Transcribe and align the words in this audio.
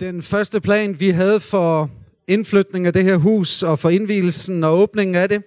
Den 0.00 0.22
første 0.22 0.60
plan, 0.60 1.00
vi 1.00 1.10
havde 1.10 1.40
for 1.40 1.90
indflytning 2.28 2.86
af 2.86 2.92
det 2.92 3.04
her 3.04 3.16
hus 3.16 3.62
og 3.62 3.78
for 3.78 3.90
indvielsen 3.90 4.64
og 4.64 4.78
åbningen 4.78 5.14
af 5.14 5.28
det, 5.28 5.42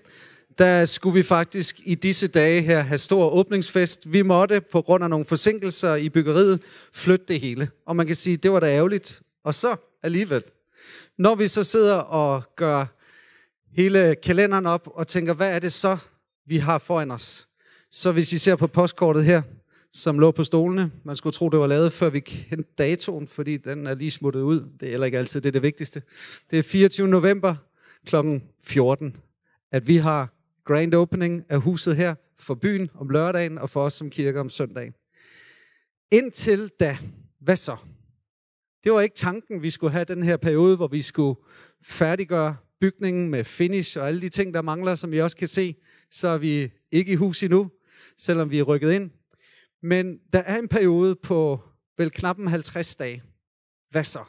der 0.57 0.85
skulle 0.85 1.13
vi 1.13 1.23
faktisk 1.23 1.79
i 1.85 1.95
disse 1.95 2.27
dage 2.27 2.61
her 2.61 2.79
have 2.79 2.97
stor 2.97 3.29
åbningsfest. 3.29 4.13
Vi 4.13 4.21
måtte 4.21 4.61
på 4.61 4.81
grund 4.81 5.03
af 5.03 5.09
nogle 5.09 5.25
forsinkelser 5.25 5.95
i 5.95 6.09
byggeriet 6.09 6.61
flytte 6.93 7.25
det 7.27 7.39
hele. 7.39 7.69
Og 7.85 7.95
man 7.95 8.07
kan 8.07 8.15
sige, 8.15 8.37
det 8.37 8.51
var 8.51 8.59
da 8.59 8.75
ærgerligt. 8.75 9.21
Og 9.43 9.55
så 9.55 9.75
alligevel. 10.03 10.43
Når 11.17 11.35
vi 11.35 11.47
så 11.47 11.63
sidder 11.63 11.95
og 11.95 12.43
gør 12.55 12.85
hele 13.75 14.15
kalenderen 14.23 14.65
op 14.65 14.87
og 14.95 15.07
tænker, 15.07 15.33
hvad 15.33 15.55
er 15.55 15.59
det 15.59 15.73
så, 15.73 15.97
vi 16.47 16.57
har 16.57 16.77
foran 16.77 17.11
os? 17.11 17.47
Så 17.91 18.11
hvis 18.11 18.33
I 18.33 18.37
ser 18.37 18.55
på 18.55 18.67
postkortet 18.67 19.25
her, 19.25 19.41
som 19.93 20.19
lå 20.19 20.31
på 20.31 20.43
stolene. 20.43 20.91
Man 21.03 21.15
skulle 21.15 21.33
tro, 21.33 21.49
det 21.49 21.59
var 21.59 21.67
lavet, 21.67 21.91
før 21.91 22.09
vi 22.09 22.19
kendte 22.19 22.69
datoen, 22.77 23.27
fordi 23.27 23.57
den 23.57 23.87
er 23.87 23.93
lige 23.93 24.11
smuttet 24.11 24.41
ud. 24.41 24.69
Det 24.79 24.85
er 24.85 24.89
heller 24.89 25.05
ikke 25.05 25.17
altid 25.17 25.41
det, 25.41 25.49
er 25.49 25.51
det 25.51 25.61
vigtigste. 25.61 26.01
Det 26.51 26.59
er 26.59 26.63
24. 26.63 27.07
november 27.07 27.55
kl. 28.05 28.15
14, 28.63 29.17
at 29.71 29.87
vi 29.87 29.97
har 29.97 30.33
grand 30.65 30.93
opening 30.93 31.43
af 31.49 31.61
huset 31.61 31.95
her 31.95 32.15
for 32.37 32.55
byen 32.55 32.89
om 32.93 33.09
lørdagen 33.09 33.57
og 33.57 33.69
for 33.69 33.83
os 33.83 33.93
som 33.93 34.09
kirke 34.09 34.39
om 34.39 34.49
søndagen. 34.49 34.93
Indtil 36.11 36.71
da, 36.79 36.97
hvad 37.39 37.55
så? 37.55 37.75
Det 38.83 38.91
var 38.91 39.01
ikke 39.01 39.15
tanken, 39.15 39.61
vi 39.61 39.69
skulle 39.69 39.91
have 39.91 40.05
den 40.05 40.23
her 40.23 40.37
periode, 40.37 40.75
hvor 40.75 40.87
vi 40.87 41.01
skulle 41.01 41.39
færdiggøre 41.83 42.55
bygningen 42.81 43.29
med 43.29 43.43
finish 43.43 43.97
og 43.97 44.07
alle 44.07 44.21
de 44.21 44.29
ting, 44.29 44.53
der 44.53 44.61
mangler, 44.61 44.95
som 44.95 45.11
vi 45.11 45.21
også 45.21 45.37
kan 45.37 45.47
se. 45.47 45.75
Så 46.11 46.27
er 46.27 46.37
vi 46.37 46.71
ikke 46.91 47.11
i 47.11 47.15
hus 47.15 47.43
endnu, 47.43 47.71
selvom 48.17 48.51
vi 48.51 48.59
er 48.59 48.63
rykket 48.63 48.91
ind. 48.91 49.11
Men 49.83 50.19
der 50.33 50.39
er 50.39 50.59
en 50.59 50.67
periode 50.67 51.15
på 51.15 51.59
vel 51.97 52.11
knap 52.11 52.37
50 52.47 52.95
dage. 52.95 53.23
Hvad 53.89 54.03
så? 54.03 54.23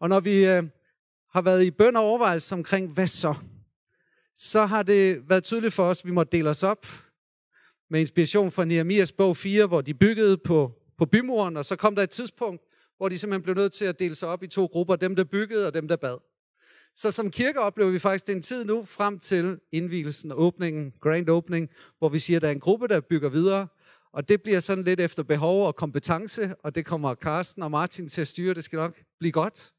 Og 0.00 0.08
når 0.08 0.20
vi 0.20 0.46
øh, 0.46 0.62
har 1.30 1.42
været 1.42 1.64
i 1.64 1.70
bøn 1.70 1.96
og 1.96 2.02
overvejelse 2.02 2.54
omkring, 2.54 2.92
hvad 2.92 3.06
så? 3.06 3.34
Så 4.36 4.66
har 4.66 4.82
det 4.82 5.28
været 5.28 5.44
tydeligt 5.44 5.74
for 5.74 5.84
os, 5.84 6.00
at 6.00 6.06
vi 6.06 6.10
må 6.10 6.24
dele 6.24 6.50
os 6.50 6.62
op 6.62 6.86
med 7.90 8.00
inspiration 8.00 8.50
fra 8.50 8.64
Nehemias 8.64 9.12
bog 9.12 9.36
4, 9.36 9.66
hvor 9.66 9.80
de 9.80 9.94
byggede 9.94 10.38
på, 10.38 10.72
på 10.98 11.06
bymuren, 11.06 11.56
og 11.56 11.64
så 11.64 11.76
kom 11.76 11.94
der 11.94 12.02
et 12.02 12.10
tidspunkt, 12.10 12.62
hvor 12.96 13.08
de 13.08 13.18
simpelthen 13.18 13.42
blev 13.42 13.54
nødt 13.54 13.72
til 13.72 13.84
at 13.84 13.98
dele 13.98 14.14
sig 14.14 14.28
op 14.28 14.42
i 14.42 14.46
to 14.46 14.66
grupper, 14.66 14.96
dem 14.96 15.16
der 15.16 15.24
byggede 15.24 15.66
og 15.66 15.74
dem 15.74 15.88
der 15.88 15.96
bad. 15.96 16.18
Så 16.94 17.10
som 17.10 17.30
kirke 17.30 17.60
oplever 17.60 17.90
vi 17.90 17.98
faktisk 17.98 18.26
den 18.26 18.42
tid 18.42 18.64
nu 18.64 18.84
frem 18.84 19.18
til 19.18 19.60
indvielsen 19.72 20.32
og 20.32 20.40
åbningen, 20.40 20.92
grand 21.00 21.28
opening, 21.28 21.70
hvor 21.98 22.08
vi 22.08 22.18
siger, 22.18 22.38
at 22.38 22.42
der 22.42 22.48
er 22.48 22.52
en 22.52 22.60
gruppe, 22.60 22.88
der 22.88 23.00
bygger 23.00 23.28
videre, 23.28 23.68
og 24.12 24.28
det 24.28 24.42
bliver 24.42 24.60
sådan 24.60 24.84
lidt 24.84 25.00
efter 25.00 25.22
behov 25.22 25.66
og 25.66 25.76
kompetence, 25.76 26.54
og 26.54 26.74
det 26.74 26.86
kommer 26.86 27.14
Carsten 27.14 27.62
og 27.62 27.70
Martin 27.70 28.08
til 28.08 28.20
at 28.20 28.28
styre. 28.28 28.54
Det 28.54 28.64
skal 28.64 28.76
nok 28.76 29.02
blive 29.18 29.32
godt. 29.32 29.72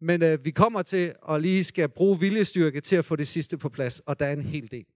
Men 0.00 0.22
øh, 0.22 0.44
vi 0.44 0.50
kommer 0.50 0.82
til 0.82 1.14
at 1.28 1.42
lige 1.42 1.64
skal 1.64 1.88
bruge 1.88 2.20
viljestyrke 2.20 2.80
til 2.80 2.96
at 2.96 3.04
få 3.04 3.16
det 3.16 3.28
sidste 3.28 3.58
på 3.58 3.68
plads, 3.68 4.00
og 4.00 4.20
der 4.20 4.26
er 4.26 4.32
en 4.32 4.42
hel 4.42 4.70
del. 4.70 4.86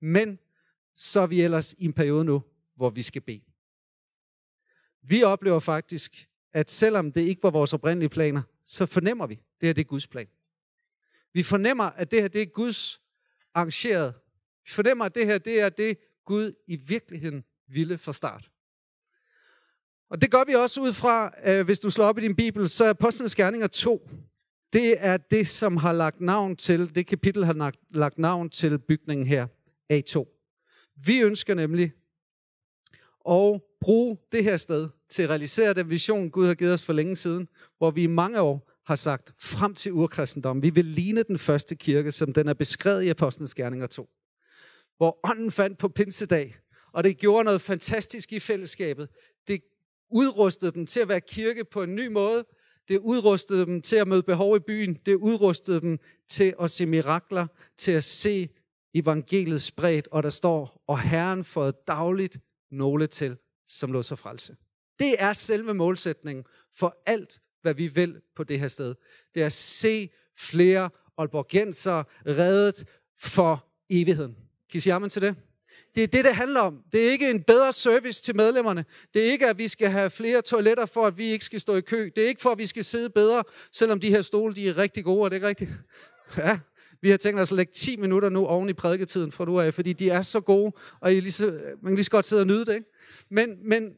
Men 0.00 0.38
så 0.94 1.20
er 1.20 1.26
vi 1.26 1.40
ellers 1.40 1.72
i 1.78 1.84
en 1.84 1.92
periode 1.92 2.24
nu, 2.24 2.42
hvor 2.76 2.90
vi 2.90 3.02
skal 3.02 3.22
bede. 3.22 3.42
Vi 5.02 5.22
oplever 5.22 5.58
faktisk, 5.58 6.28
at 6.52 6.70
selvom 6.70 7.12
det 7.12 7.20
ikke 7.20 7.42
var 7.42 7.50
vores 7.50 7.72
oprindelige 7.72 8.08
planer, 8.08 8.42
så 8.64 8.86
fornemmer 8.86 9.26
vi, 9.26 9.34
at 9.34 9.60
det 9.60 9.66
her 9.66 9.72
det 9.72 9.80
er 9.80 9.84
Guds 9.84 10.06
plan. 10.06 10.26
Vi 11.32 11.42
fornemmer, 11.42 11.84
at 11.84 12.10
det 12.10 12.20
her 12.20 12.28
det 12.28 12.42
er 12.42 12.46
Guds 12.46 13.00
arrangeret. 13.54 14.14
Vi 14.64 14.70
fornemmer, 14.70 15.04
at 15.04 15.14
det 15.14 15.26
her 15.26 15.38
det 15.38 15.60
er 15.60 15.68
det, 15.68 15.98
Gud 16.24 16.52
i 16.66 16.76
virkeligheden 16.76 17.44
ville 17.72 17.98
fra 17.98 18.12
start. 18.12 18.50
Og 20.10 20.20
det 20.20 20.30
gør 20.30 20.44
vi 20.46 20.54
også 20.54 20.80
ud 20.80 20.92
fra, 20.92 21.32
øh, 21.44 21.64
hvis 21.64 21.80
du 21.80 21.90
slår 21.90 22.04
op 22.04 22.18
i 22.18 22.20
din 22.20 22.36
bibel, 22.36 22.68
så 22.68 22.84
er 22.84 22.90
Apostlenes 22.90 23.34
Gerninger 23.34 23.66
2. 23.66 24.08
Det 24.72 24.96
er 24.98 25.16
det, 25.16 25.48
som 25.48 25.76
har 25.76 25.92
lagt 25.92 26.20
navn 26.20 26.56
til, 26.56 26.94
det 26.94 27.06
kapitel 27.06 27.44
har 27.44 27.52
lagt, 27.52 27.78
lagt 27.90 28.18
navn 28.18 28.50
til 28.50 28.78
bygningen 28.78 29.26
her, 29.26 29.46
A2. 29.92 30.36
Vi 31.06 31.20
ønsker 31.20 31.54
nemlig 31.54 31.92
at 33.28 33.60
bruge 33.80 34.18
det 34.32 34.44
her 34.44 34.56
sted 34.56 34.88
til 35.08 35.22
at 35.22 35.30
realisere 35.30 35.74
den 35.74 35.90
vision, 35.90 36.30
Gud 36.30 36.46
har 36.46 36.54
givet 36.54 36.72
os 36.72 36.84
for 36.86 36.92
længe 36.92 37.16
siden, 37.16 37.48
hvor 37.78 37.90
vi 37.90 38.02
i 38.02 38.06
mange 38.06 38.40
år 38.40 38.70
har 38.86 38.96
sagt, 38.96 39.34
frem 39.38 39.74
til 39.74 39.92
urkristendom, 39.92 40.62
vi 40.62 40.70
vil 40.70 40.84
ligne 40.84 41.22
den 41.22 41.38
første 41.38 41.76
kirke, 41.76 42.12
som 42.12 42.32
den 42.32 42.48
er 42.48 42.54
beskrevet 42.54 43.02
i 43.02 43.08
Apostlenes 43.08 43.54
Gerninger 43.54 43.86
2. 43.86 44.10
Hvor 44.96 45.20
ånden 45.24 45.50
fandt 45.50 45.78
på 45.78 45.88
pinsedag, 45.88 46.56
og 46.92 47.04
det 47.04 47.18
gjorde 47.18 47.44
noget 47.44 47.60
fantastisk 47.60 48.32
i 48.32 48.38
fællesskabet. 48.38 49.08
Det 49.48 49.62
udrustede 50.10 50.72
dem 50.72 50.86
til 50.86 51.00
at 51.00 51.08
være 51.08 51.20
kirke 51.20 51.64
på 51.64 51.82
en 51.82 51.94
ny 51.94 52.06
måde. 52.06 52.44
Det 52.88 52.98
udrustede 52.98 53.66
dem 53.66 53.82
til 53.82 53.96
at 53.96 54.08
møde 54.08 54.22
behov 54.22 54.56
i 54.56 54.60
byen. 54.60 54.94
Det 55.06 55.14
udrustede 55.14 55.80
dem 55.80 55.98
til 56.28 56.54
at 56.60 56.70
se 56.70 56.86
mirakler, 56.86 57.46
til 57.76 57.92
at 57.92 58.04
se 58.04 58.48
evangeliet 58.94 59.62
spredt, 59.62 60.08
og 60.08 60.22
der 60.22 60.30
står, 60.30 60.84
og 60.86 61.00
Herren 61.00 61.44
får 61.44 61.70
dagligt 61.70 62.38
nogle 62.70 63.06
til, 63.06 63.36
som 63.66 63.92
lå 63.92 64.02
sig 64.02 64.18
frelse. 64.18 64.56
Det 64.98 65.14
er 65.18 65.32
selve 65.32 65.74
målsætningen 65.74 66.44
for 66.72 67.02
alt, 67.06 67.40
hvad 67.62 67.74
vi 67.74 67.86
vil 67.86 68.20
på 68.36 68.44
det 68.44 68.60
her 68.60 68.68
sted. 68.68 68.94
Det 69.34 69.42
er 69.42 69.46
at 69.46 69.52
se 69.52 70.10
flere 70.36 70.90
Aalborgenser 71.18 72.04
reddet 72.26 72.84
for 73.18 73.66
evigheden. 73.90 74.34
Kan 74.70 74.78
I 74.78 74.80
sige 74.80 74.92
amen 74.92 75.10
til 75.10 75.22
det? 75.22 75.36
Det 75.94 76.02
er 76.02 76.06
det, 76.06 76.24
det 76.24 76.34
handler 76.34 76.60
om. 76.60 76.82
Det 76.92 77.06
er 77.06 77.10
ikke 77.10 77.30
en 77.30 77.42
bedre 77.42 77.72
service 77.72 78.22
til 78.22 78.36
medlemmerne. 78.36 78.84
Det 79.14 79.26
er 79.26 79.32
ikke, 79.32 79.46
at 79.46 79.58
vi 79.58 79.68
skal 79.68 79.90
have 79.90 80.10
flere 80.10 80.42
toiletter, 80.42 80.86
for 80.86 81.06
at 81.06 81.18
vi 81.18 81.24
ikke 81.24 81.44
skal 81.44 81.60
stå 81.60 81.76
i 81.76 81.80
kø. 81.80 82.10
Det 82.16 82.24
er 82.24 82.28
ikke 82.28 82.42
for, 82.42 82.50
at 82.50 82.58
vi 82.58 82.66
skal 82.66 82.84
sidde 82.84 83.10
bedre, 83.10 83.44
selvom 83.72 84.00
de 84.00 84.10
her 84.10 84.22
stole 84.22 84.54
de 84.54 84.68
er 84.68 84.76
rigtig 84.76 85.04
gode. 85.04 85.24
Er 85.24 85.28
det 85.28 85.36
ikke 85.36 85.48
rigtigt? 85.48 85.70
Ja, 86.36 86.58
vi 87.02 87.10
har 87.10 87.16
tænkt 87.16 87.40
os 87.40 87.52
at 87.52 87.56
lægge 87.56 87.72
10 87.72 87.96
minutter 87.96 88.28
nu 88.28 88.46
oven 88.46 88.68
i 88.68 88.72
prædiketiden 88.72 89.32
fra 89.32 89.44
nu 89.44 89.60
af, 89.60 89.74
fordi 89.74 89.92
de 89.92 90.10
er 90.10 90.22
så 90.22 90.40
gode, 90.40 90.72
og 91.00 91.14
I 91.14 91.20
lige 91.20 91.32
så, 91.32 91.46
man 91.82 91.90
kan 91.90 91.94
lige 91.94 92.04
så 92.04 92.10
godt 92.10 92.24
sidde 92.24 92.42
og 92.42 92.46
nyde 92.46 92.64
det. 92.64 92.74
Ikke? 92.74 92.86
Men, 93.30 93.68
men 93.68 93.92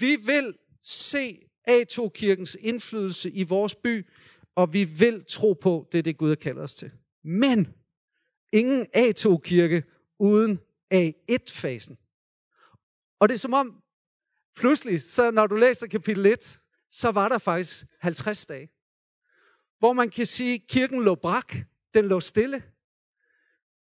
vi 0.00 0.16
vil 0.26 0.54
se 0.82 1.38
A2-kirkens 1.70 2.56
indflydelse 2.60 3.30
i 3.30 3.42
vores 3.42 3.74
by, 3.74 4.06
og 4.56 4.72
vi 4.72 4.84
vil 4.84 5.24
tro 5.28 5.52
på, 5.52 5.88
det 5.92 5.98
er 5.98 6.02
det, 6.02 6.16
Gud 6.16 6.28
har 6.28 6.34
kaldt 6.34 6.58
os 6.58 6.74
til. 6.74 6.90
Men 7.24 7.68
ingen 8.52 8.86
A2-kirke 8.96 9.82
uden 10.18 10.58
A1-fasen. 10.94 11.98
Og 13.20 13.28
det 13.28 13.34
er 13.34 13.38
som 13.38 13.52
om, 13.52 13.82
pludselig, 14.56 15.02
så 15.02 15.30
når 15.30 15.46
du 15.46 15.56
læser 15.56 15.86
kapitel 15.86 16.26
1, 16.26 16.60
så 16.90 17.10
var 17.10 17.28
der 17.28 17.38
faktisk 17.38 17.84
50 18.00 18.46
dage. 18.46 18.70
Hvor 19.78 19.92
man 19.92 20.10
kan 20.10 20.26
sige, 20.26 20.54
at 20.54 20.60
kirken 20.68 21.02
lå 21.02 21.14
brak, 21.14 21.54
den 21.94 22.04
lå 22.04 22.20
stille. 22.20 22.62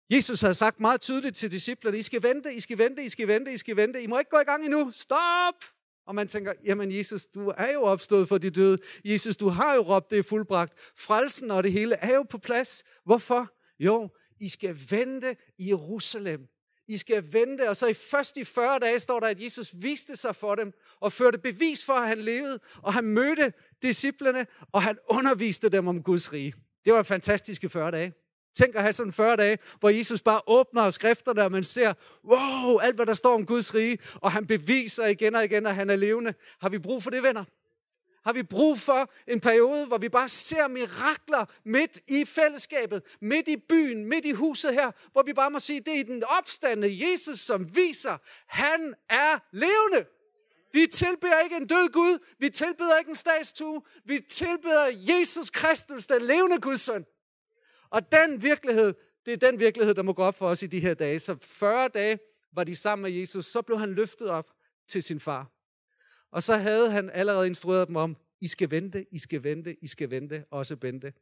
Jesus 0.10 0.42
havde 0.42 0.54
sagt 0.54 0.80
meget 0.80 1.02
tydeligt 1.02 1.36
til 1.36 1.52
disciplerne, 1.52 1.98
I 1.98 2.02
skal 2.02 2.24
vente, 2.24 2.54
I 2.54 2.60
skal 2.60 2.78
vente, 2.78 3.04
I 3.04 3.10
skal 3.10 3.28
vente, 3.28 3.54
I 3.54 3.58
skal 3.58 3.76
vente. 3.76 4.04
I 4.04 4.08
må 4.08 4.20
ikke 4.20 4.32
gå 4.32 4.40
i 4.40 4.44
gang 4.44 4.66
endnu. 4.66 4.92
Stop! 4.92 5.56
Og 6.06 6.16
man 6.16 6.28
tænker, 6.28 6.54
jamen 6.66 6.92
Jesus, 6.92 7.28
du 7.28 7.54
er 7.58 7.72
jo 7.74 7.82
opstået 7.82 8.28
for 8.28 8.38
de 8.38 8.50
døde. 8.50 8.78
Jesus, 9.06 9.38
du 9.38 9.50
har 9.50 9.76
jo 9.76 9.82
råbt, 9.82 10.10
det 10.10 10.20
er 10.20 10.24
fuldbragt. 10.24 10.74
Frelsen 10.98 11.52
og 11.52 11.64
det 11.64 11.72
hele 11.72 11.96
er 11.96 12.14
jo 12.14 12.24
på 12.24 12.38
plads. 12.38 12.84
Hvorfor? 13.06 13.54
Jo, 13.80 14.10
I 14.40 14.50
skal 14.50 14.78
vente 14.90 15.36
i 15.58 15.70
Jerusalem. 15.70 16.48
I 16.94 16.98
skal 16.98 17.34
vente, 17.34 17.70
og 17.70 17.78
så 17.78 17.88
i 17.88 17.94
først 17.94 18.38
i 18.38 18.44
40 18.44 18.80
dage 18.80 19.00
står 19.00 19.20
der, 19.20 19.28
at 19.28 19.44
Jesus 19.44 19.74
viste 19.74 20.16
sig 20.16 20.36
for 20.36 20.56
dem, 20.56 20.74
og 21.00 21.14
førte 21.14 21.38
bevis 21.38 21.86
for, 21.86 21.94
at 21.94 22.08
han 22.08 22.22
levede, 22.22 22.60
og 22.82 22.94
han 22.94 23.04
mødte 23.04 23.54
disciplene, 23.82 24.46
og 24.72 24.84
han 24.84 24.98
underviste 25.10 25.70
dem 25.70 25.88
om 25.88 26.04
Guds 26.04 26.34
rige. 26.34 26.54
Det 26.86 26.94
var 26.94 27.00
en 27.00 27.06
fantastiske 27.06 27.70
40 27.70 27.92
dage. 27.92 28.14
Tænk 28.56 28.76
at 28.76 28.82
have 28.82 28.94
sådan 28.94 29.14
40 29.14 29.36
dage, 29.36 29.58
hvor 29.80 29.90
Jesus 29.90 30.22
bare 30.22 30.42
åbner 30.48 30.90
skrifterne, 30.90 31.44
og 31.44 31.52
man 31.52 31.64
ser, 31.64 31.94
wow, 32.26 32.78
alt 32.78 32.96
hvad 32.96 33.06
der 33.06 33.14
står 33.14 33.34
om 33.34 33.46
Guds 33.46 33.76
rige, 33.76 33.98
og 34.16 34.32
han 34.32 34.48
beviser 34.48 35.06
igen 35.06 35.36
og 35.36 35.44
igen, 35.44 35.66
at 35.66 35.76
han 35.76 35.90
er 35.90 35.96
levende. 35.96 36.34
Har 36.62 36.70
vi 36.70 36.80
brug 36.80 37.04
for 37.04 37.10
det, 37.10 37.24
venner? 37.24 37.44
Har 38.26 38.34
vi 38.34 38.44
brug 38.44 38.80
for 38.80 39.12
en 39.28 39.40
periode, 39.40 39.86
hvor 39.86 39.98
vi 39.98 40.10
bare 40.10 40.30
ser 40.30 40.68
mirakler 40.68 41.46
midt 41.66 42.00
i 42.08 42.26
fællesskabet, 42.26 43.18
midt 43.22 43.48
i 43.48 43.58
byen, 43.58 44.06
midt 44.06 44.26
i 44.26 44.32
huset 44.32 44.74
her, 44.74 44.92
hvor 45.12 45.24
vi 45.24 45.34
bare 45.34 45.52
må 45.52 45.60
sige, 45.60 45.80
det 45.80 46.00
er 46.00 46.04
den 46.04 46.24
opstande 46.40 47.12
Jesus, 47.12 47.40
som 47.40 47.76
viser, 47.76 48.18
han 48.48 48.94
er 49.10 49.40
levende. 49.52 50.06
Vi 50.74 50.88
tilbeder 50.88 51.40
ikke 51.40 51.58
en 51.58 51.68
død 51.68 51.90
Gud, 51.90 52.20
vi 52.40 52.50
tilbeder 52.50 52.98
ikke 52.98 53.10
en 53.10 53.16
statstue, 53.16 53.82
vi 54.06 54.20
tilbeder 54.30 54.86
Jesus 54.94 55.50
Kristus, 55.50 56.08
den 56.08 56.22
levende 56.22 56.60
Guds 56.62 56.82
søn. 56.82 57.06
Og 57.90 58.12
den 58.12 58.44
virkelighed, 58.44 58.94
det 59.26 59.34
er 59.34 59.38
den 59.38 59.60
virkelighed, 59.60 59.94
der 59.94 60.04
må 60.04 60.14
gå 60.14 60.24
op 60.24 60.36
for 60.36 60.50
os 60.50 60.64
i 60.64 60.68
de 60.68 60.80
her 60.80 60.94
dage. 60.94 61.20
Så 61.20 61.36
40 61.42 61.88
dage 61.88 62.20
var 62.54 62.64
de 62.64 62.76
sammen 62.76 63.04
med 63.04 63.20
Jesus, 63.20 63.46
så 63.46 63.62
blev 63.62 63.80
han 63.80 63.94
løftet 63.94 64.30
op 64.30 64.52
til 64.88 65.04
sin 65.04 65.20
far. 65.20 65.52
Og 66.34 66.44
så 66.44 66.58
havde 66.58 66.92
han 66.92 67.10
allerede 67.10 67.48
instrueret 67.48 67.88
dem 67.88 67.96
om, 67.96 68.18
I 68.42 68.48
skal 68.48 68.72
vente, 68.72 69.06
I 69.12 69.20
skal 69.20 69.44
vente, 69.44 69.76
I 69.84 69.88
skal 69.88 70.12
vente, 70.12 70.46
også 70.52 70.76
Bente. 70.76 71.14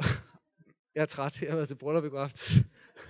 Jeg 0.94 1.02
er 1.02 1.06
træt, 1.06 1.42
jeg 1.42 1.50
har 1.50 1.56
været 1.56 1.68
til 1.68 1.74
bryllup 1.74 2.04
i 2.04 2.08
går 2.08 2.20
aftes. 2.20 2.52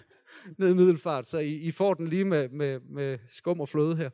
Ned 0.59 0.71
i 0.71 0.75
Middelfart, 0.75 1.27
så 1.27 1.39
I, 1.39 1.55
I 1.55 1.73
får 1.73 1.95
den 1.95 2.09
lige 2.09 2.25
med, 2.25 2.49
med, 2.49 2.81
med 2.81 3.19
skum 3.29 3.61
og 3.61 3.69
fløde 3.69 3.97
her. 3.97 4.11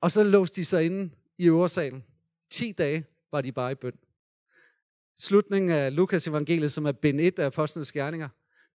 Og 0.00 0.12
så 0.12 0.22
låste 0.22 0.60
de 0.60 0.64
sig 0.64 0.84
inde 0.84 1.10
i 1.38 1.46
øversalen. 1.46 2.04
10 2.50 2.72
dage 2.72 3.06
var 3.32 3.40
de 3.40 3.52
bare 3.52 3.72
i 3.72 3.74
bøn. 3.74 3.98
Slutningen 5.18 5.70
af 5.70 5.96
Lukas 5.96 6.26
evangeliet, 6.26 6.72
som 6.72 6.86
er 6.86 6.92
bind 6.92 7.20
1 7.20 7.38
af 7.38 7.46
apostlenes 7.46 7.92
gerninger, 7.92 8.28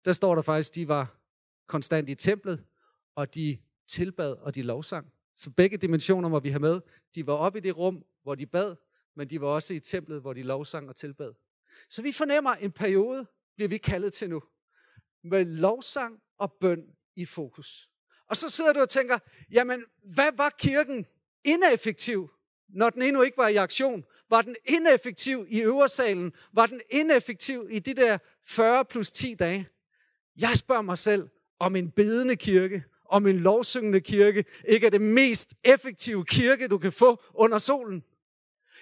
der 0.06 0.14
står 0.14 0.36
der 0.36 0.42
faktisk, 0.42 0.72
at 0.72 0.76
de 0.76 0.88
var 0.88 1.20
konstant 1.68 2.10
i 2.10 2.16
templet, 2.16 2.64
og 3.16 3.36
de 3.36 3.58
tilbad 3.88 4.32
og 4.32 4.56
de 4.56 4.62
lovsang. 4.62 5.12
Så 5.38 5.50
begge 5.50 5.78
dimensioner 5.78 6.30
må 6.30 6.39
vi 6.39 6.50
have 6.50 6.60
med. 6.60 6.81
De 7.16 7.28
var 7.28 7.34
oppe 7.34 7.60
i 7.60 7.62
det 7.62 7.78
rum, 7.78 8.04
hvor 8.24 8.36
de 8.36 8.45
bad, 8.45 8.75
men 9.16 9.30
de 9.30 9.42
var 9.42 9.48
også 9.48 9.74
i 9.74 9.80
templet, 9.80 10.22
hvor 10.22 10.34
de 10.34 10.44
lovsang 10.44 10.89
og 10.89 10.95
tilbad. 10.95 11.34
Så 11.89 12.01
vi 12.01 12.12
fornemmer 12.12 12.54
en 12.54 12.72
periode, 12.72 13.25
bliver 13.56 13.69
vi 13.69 13.78
kaldet 13.78 14.13
til 14.13 14.30
nu, 14.30 14.44
med 15.24 15.45
lovsang 15.45 16.19
og 16.38 16.54
bøn 16.62 16.84
i 17.16 17.25
fokus. 17.25 17.89
Og 18.30 18.38
så 18.38 18.50
sidder 18.50 18.74
du 18.74 18.80
og 18.80 18.89
tænker, 18.89 19.19
jamen, 19.51 19.84
hvad 20.04 20.31
var 20.38 20.56
kirken 20.60 21.06
ineffektiv, 21.44 22.31
når 22.69 22.90
den 22.90 23.01
endnu 23.01 23.22
ikke 23.22 23.38
var 23.38 23.48
i 23.48 23.56
aktion? 23.56 24.04
Var 24.30 24.42
den 24.42 24.56
ineffektiv 24.66 25.45
i 25.50 25.62
øversalen? 25.62 26.33
Var 26.54 26.66
den 26.66 26.81
ineffektiv 26.90 27.68
i 27.72 27.80
de 27.80 27.94
der 27.94 28.18
40 28.45 28.86
plus 28.86 29.12
10 29.12 29.36
dage? 29.36 29.68
Jeg 30.38 30.57
spørger 30.57 30.81
mig 30.81 30.98
selv, 30.98 31.30
om 31.60 31.75
en 31.75 31.92
bedende 31.92 32.36
kirke, 32.36 32.83
om 33.09 33.27
en 33.27 33.38
lovsyngende 33.38 34.01
kirke, 34.01 34.45
ikke 34.68 34.86
er 34.86 34.92
det 34.92 35.01
mest 35.01 35.54
effektive 35.63 36.25
kirke, 36.25 36.68
du 36.68 36.77
kan 36.77 36.92
få 36.92 37.24
under 37.33 37.59
solen. 37.59 38.04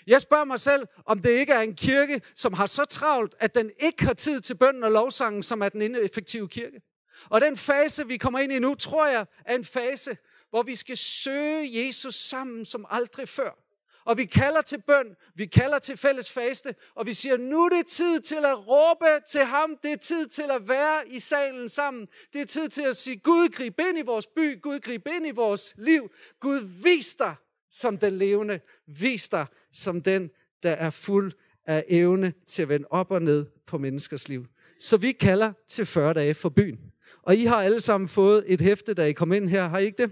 Jeg 0.07 0.21
spørger 0.21 0.45
mig 0.45 0.59
selv, 0.59 0.87
om 1.05 1.21
det 1.21 1.29
ikke 1.29 1.53
er 1.53 1.61
en 1.61 1.75
kirke, 1.75 2.21
som 2.35 2.53
har 2.53 2.65
så 2.65 2.85
travlt, 2.85 3.35
at 3.39 3.55
den 3.55 3.71
ikke 3.79 4.05
har 4.05 4.13
tid 4.13 4.41
til 4.41 4.55
bønden 4.55 4.83
og 4.83 4.91
lovsangen, 4.91 5.43
som 5.43 5.61
er 5.61 5.69
den 5.69 5.81
ineffektive 5.81 6.47
kirke. 6.47 6.81
Og 7.29 7.41
den 7.41 7.57
fase, 7.57 8.07
vi 8.07 8.17
kommer 8.17 8.39
ind 8.39 8.51
i 8.51 8.59
nu, 8.59 8.75
tror 8.75 9.07
jeg, 9.07 9.25
er 9.45 9.55
en 9.55 9.65
fase, 9.65 10.17
hvor 10.49 10.63
vi 10.63 10.75
skal 10.75 10.97
søge 10.97 11.85
Jesus 11.85 12.15
sammen 12.15 12.65
som 12.65 12.85
aldrig 12.89 13.29
før. 13.29 13.64
Og 14.05 14.17
vi 14.17 14.25
kalder 14.25 14.61
til 14.61 14.81
bøn, 14.81 15.15
vi 15.35 15.45
kalder 15.45 15.79
til 15.79 15.97
fælles 15.97 16.31
faste, 16.31 16.75
og 16.95 17.05
vi 17.05 17.13
siger, 17.13 17.37
nu 17.37 17.65
er 17.65 17.69
det 17.69 17.87
tid 17.87 18.19
til 18.19 18.35
at 18.45 18.67
råbe 18.67 19.25
til 19.31 19.41
ham, 19.41 19.77
det 19.83 19.91
er 19.91 19.97
tid 19.97 20.27
til 20.27 20.45
at 20.51 20.67
være 20.67 21.07
i 21.07 21.19
salen 21.19 21.69
sammen, 21.69 22.07
det 22.33 22.41
er 22.41 22.45
tid 22.45 22.69
til 22.69 22.81
at 22.81 22.95
sige, 22.95 23.17
Gud 23.17 23.49
grib 23.49 23.79
ind 23.79 23.97
i 23.97 24.01
vores 24.01 24.27
by, 24.27 24.61
Gud 24.61 24.79
grib 24.79 25.07
ind 25.07 25.27
i 25.27 25.31
vores 25.31 25.73
liv, 25.77 26.11
Gud 26.39 26.83
vis 26.83 27.15
dig 27.15 27.35
som 27.71 27.97
den 27.97 28.17
levende, 28.17 28.59
vis 28.87 29.29
dig 29.29 29.45
som 29.71 30.01
den, 30.01 30.29
der 30.63 30.71
er 30.71 30.89
fuld 30.89 31.33
af 31.67 31.85
evne 31.87 32.33
til 32.47 32.61
at 32.61 32.69
vende 32.69 32.87
op 32.89 33.11
og 33.11 33.21
ned 33.21 33.45
på 33.67 33.77
menneskers 33.77 34.29
liv. 34.29 34.45
Så 34.79 34.97
vi 34.97 35.11
kalder 35.11 35.53
til 35.67 35.85
40 35.85 36.13
dage 36.13 36.33
for 36.33 36.49
byen. 36.49 36.79
Og 37.21 37.35
I 37.35 37.45
har 37.45 37.63
alle 37.63 37.81
sammen 37.81 38.07
fået 38.07 38.43
et 38.47 38.61
hæfte, 38.61 38.93
da 38.93 39.05
I 39.05 39.11
kom 39.11 39.33
ind 39.33 39.49
her, 39.49 39.67
har 39.67 39.79
I 39.79 39.85
ikke 39.85 40.03
det? 40.03 40.11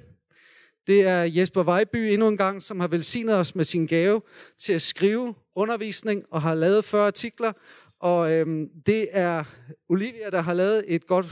Det 0.87 1.01
er 1.01 1.23
Jesper 1.23 1.63
Vejby 1.63 1.95
endnu 1.95 2.27
en 2.27 2.37
gang, 2.37 2.61
som 2.61 2.79
har 2.79 2.87
velsignet 2.87 3.35
os 3.35 3.55
med 3.55 3.65
sin 3.65 3.87
gave 3.87 4.21
til 4.57 4.73
at 4.73 4.81
skrive 4.81 5.35
undervisning 5.55 6.25
og 6.31 6.41
har 6.41 6.55
lavet 6.55 6.85
40 6.85 7.07
artikler. 7.07 7.53
Og 7.99 8.31
øhm, 8.31 8.67
det 8.85 9.07
er 9.11 9.43
Olivia, 9.89 10.29
der 10.29 10.41
har 10.41 10.53
lavet 10.53 10.83
et 10.87 11.07
godt, 11.07 11.25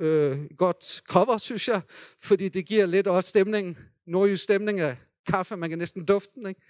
øh, 0.00 0.38
godt 0.58 1.02
cover, 1.08 1.38
synes 1.38 1.68
jeg, 1.68 1.80
fordi 2.22 2.48
det 2.48 2.66
giver 2.66 2.86
lidt 2.86 3.06
også 3.06 3.28
stemning, 3.28 3.78
nordjysk 4.06 4.42
stemning 4.42 4.80
af 4.80 4.96
kaffe, 5.26 5.56
man 5.56 5.70
kan 5.70 5.78
næsten 5.78 6.04
dufte 6.04 6.30
den. 6.34 6.46
Ikke? 6.46 6.60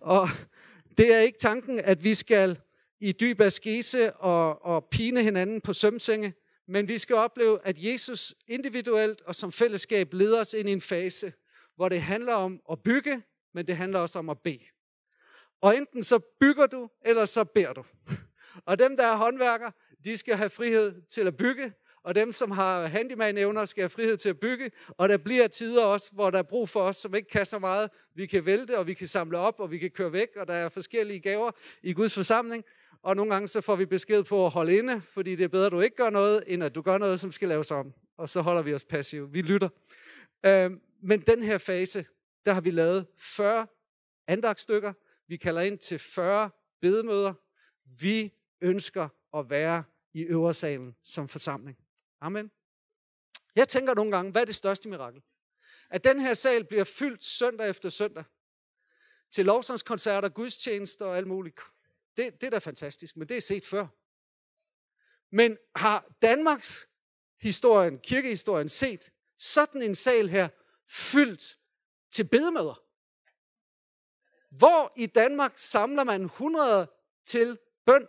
Og 0.00 0.28
det 0.98 1.14
er 1.14 1.18
ikke 1.18 1.38
tanken, 1.38 1.78
at 1.78 2.04
vi 2.04 2.14
skal 2.14 2.58
i 3.00 3.12
dyb 3.12 3.40
askese 3.40 4.12
og, 4.12 4.64
og 4.64 4.84
pine 4.90 5.22
hinanden 5.22 5.60
på 5.60 5.72
sømsenge, 5.72 6.34
men 6.68 6.88
vi 6.88 6.98
skal 6.98 7.16
opleve, 7.16 7.58
at 7.64 7.76
Jesus 7.78 8.34
individuelt 8.46 9.22
og 9.22 9.34
som 9.34 9.52
fællesskab 9.52 10.14
leder 10.14 10.40
os 10.40 10.52
ind 10.52 10.68
i 10.68 10.72
en 10.72 10.80
fase, 10.80 11.32
hvor 11.78 11.88
det 11.88 12.02
handler 12.02 12.34
om 12.34 12.60
at 12.70 12.82
bygge, 12.82 13.22
men 13.54 13.66
det 13.66 13.76
handler 13.76 13.98
også 13.98 14.18
om 14.18 14.30
at 14.30 14.38
bede. 14.38 14.64
Og 15.60 15.76
enten 15.76 16.02
så 16.02 16.18
bygger 16.40 16.66
du, 16.66 16.90
eller 17.04 17.26
så 17.26 17.44
beder 17.44 17.72
du. 17.72 17.84
Og 18.66 18.78
dem, 18.78 18.96
der 18.96 19.06
er 19.06 19.16
håndværker, 19.16 19.70
de 20.04 20.16
skal 20.16 20.34
have 20.34 20.50
frihed 20.50 21.02
til 21.08 21.26
at 21.26 21.36
bygge, 21.36 21.72
og 22.02 22.14
dem, 22.14 22.32
som 22.32 22.50
har 22.50 22.86
handyman-evner, 22.86 23.64
skal 23.64 23.82
have 23.82 23.88
frihed 23.90 24.16
til 24.16 24.28
at 24.28 24.40
bygge. 24.40 24.70
Og 24.88 25.08
der 25.08 25.16
bliver 25.16 25.48
tider 25.48 25.84
også, 25.84 26.10
hvor 26.12 26.30
der 26.30 26.38
er 26.38 26.42
brug 26.42 26.68
for 26.68 26.80
os, 26.80 26.96
som 26.96 27.14
ikke 27.14 27.28
kan 27.28 27.46
så 27.46 27.58
meget. 27.58 27.90
Vi 28.14 28.26
kan 28.26 28.46
vælte, 28.46 28.78
og 28.78 28.86
vi 28.86 28.94
kan 28.94 29.06
samle 29.06 29.38
op, 29.38 29.60
og 29.60 29.70
vi 29.70 29.78
kan 29.78 29.90
køre 29.90 30.12
væk, 30.12 30.28
og 30.36 30.48
der 30.48 30.54
er 30.54 30.68
forskellige 30.68 31.20
gaver 31.20 31.50
i 31.82 31.92
Guds 31.92 32.14
forsamling. 32.14 32.64
Og 33.02 33.16
nogle 33.16 33.32
gange 33.32 33.48
så 33.48 33.60
får 33.60 33.76
vi 33.76 33.86
besked 33.86 34.22
på 34.22 34.46
at 34.46 34.52
holde 34.52 34.78
inde, 34.78 35.02
fordi 35.02 35.36
det 35.36 35.44
er 35.44 35.48
bedre, 35.48 35.66
at 35.66 35.72
du 35.72 35.80
ikke 35.80 35.96
gør 35.96 36.10
noget, 36.10 36.44
end 36.46 36.64
at 36.64 36.74
du 36.74 36.82
gør 36.82 36.98
noget, 36.98 37.20
som 37.20 37.32
skal 37.32 37.48
laves 37.48 37.70
om. 37.70 37.92
Og 38.16 38.28
så 38.28 38.40
holder 38.40 38.62
vi 38.62 38.74
os 38.74 38.84
passive. 38.84 39.32
Vi 39.32 39.42
lytter. 39.42 39.68
Øhm, 40.46 40.80
men 40.98 41.20
den 41.20 41.42
her 41.42 41.58
fase, 41.58 42.06
der 42.44 42.52
har 42.52 42.60
vi 42.60 42.70
lavet 42.70 43.06
40 43.18 43.66
andagtstykker. 44.26 44.92
Vi 45.26 45.36
kalder 45.36 45.60
ind 45.60 45.78
til 45.78 45.98
40 45.98 46.50
bedemøder. 46.80 47.34
Vi 47.84 48.34
ønsker 48.60 49.08
at 49.36 49.50
være 49.50 49.84
i 50.14 50.22
øversalen 50.22 50.96
som 51.02 51.28
forsamling. 51.28 51.78
Amen. 52.20 52.50
Jeg 53.56 53.68
tænker 53.68 53.94
nogle 53.94 54.12
gange, 54.12 54.32
hvad 54.32 54.42
er 54.42 54.46
det 54.46 54.54
største 54.54 54.88
mirakel? 54.88 55.22
At 55.90 56.04
den 56.04 56.20
her 56.20 56.34
sal 56.34 56.64
bliver 56.64 56.84
fyldt 56.84 57.24
søndag 57.24 57.70
efter 57.70 57.88
søndag. 57.88 58.24
Til 59.30 59.44
lovsangskoncerter, 59.44 60.28
gudstjenester 60.28 61.06
og 61.06 61.16
alt 61.16 61.26
muligt. 61.26 61.60
Det, 62.16 62.40
det 62.40 62.46
er 62.46 62.50
da 62.50 62.58
fantastisk, 62.58 63.16
men 63.16 63.28
det 63.28 63.36
er 63.36 63.40
set 63.40 63.66
før. 63.66 63.86
Men 65.30 65.56
har 65.76 66.06
Danmarks 66.22 66.88
historien, 67.40 67.98
kirkehistorien 67.98 68.68
set 68.68 69.10
sådan 69.38 69.82
en 69.82 69.94
sal 69.94 70.28
her 70.28 70.48
fyldt 70.88 71.58
til 72.12 72.28
bedemøder? 72.28 72.82
Hvor 74.50 74.92
i 74.96 75.06
Danmark 75.06 75.52
samler 75.58 76.04
man 76.04 76.22
100 76.22 76.90
til 77.24 77.58
bøn? 77.86 78.06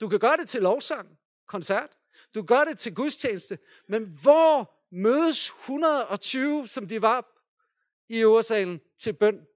Du 0.00 0.08
kan 0.08 0.18
gøre 0.18 0.36
det 0.36 0.48
til 0.48 0.62
lovsang, 0.62 1.18
koncert. 1.46 1.98
Du 2.34 2.42
gør 2.42 2.64
det 2.64 2.78
til 2.78 2.94
gudstjeneste. 2.94 3.58
Men 3.88 4.16
hvor 4.22 4.78
mødes 4.90 5.48
120, 5.48 6.68
som 6.68 6.88
de 6.88 7.02
var 7.02 7.26
i 8.08 8.20
øversalen, 8.20 8.80
til 8.98 9.12
bøn? 9.12 9.46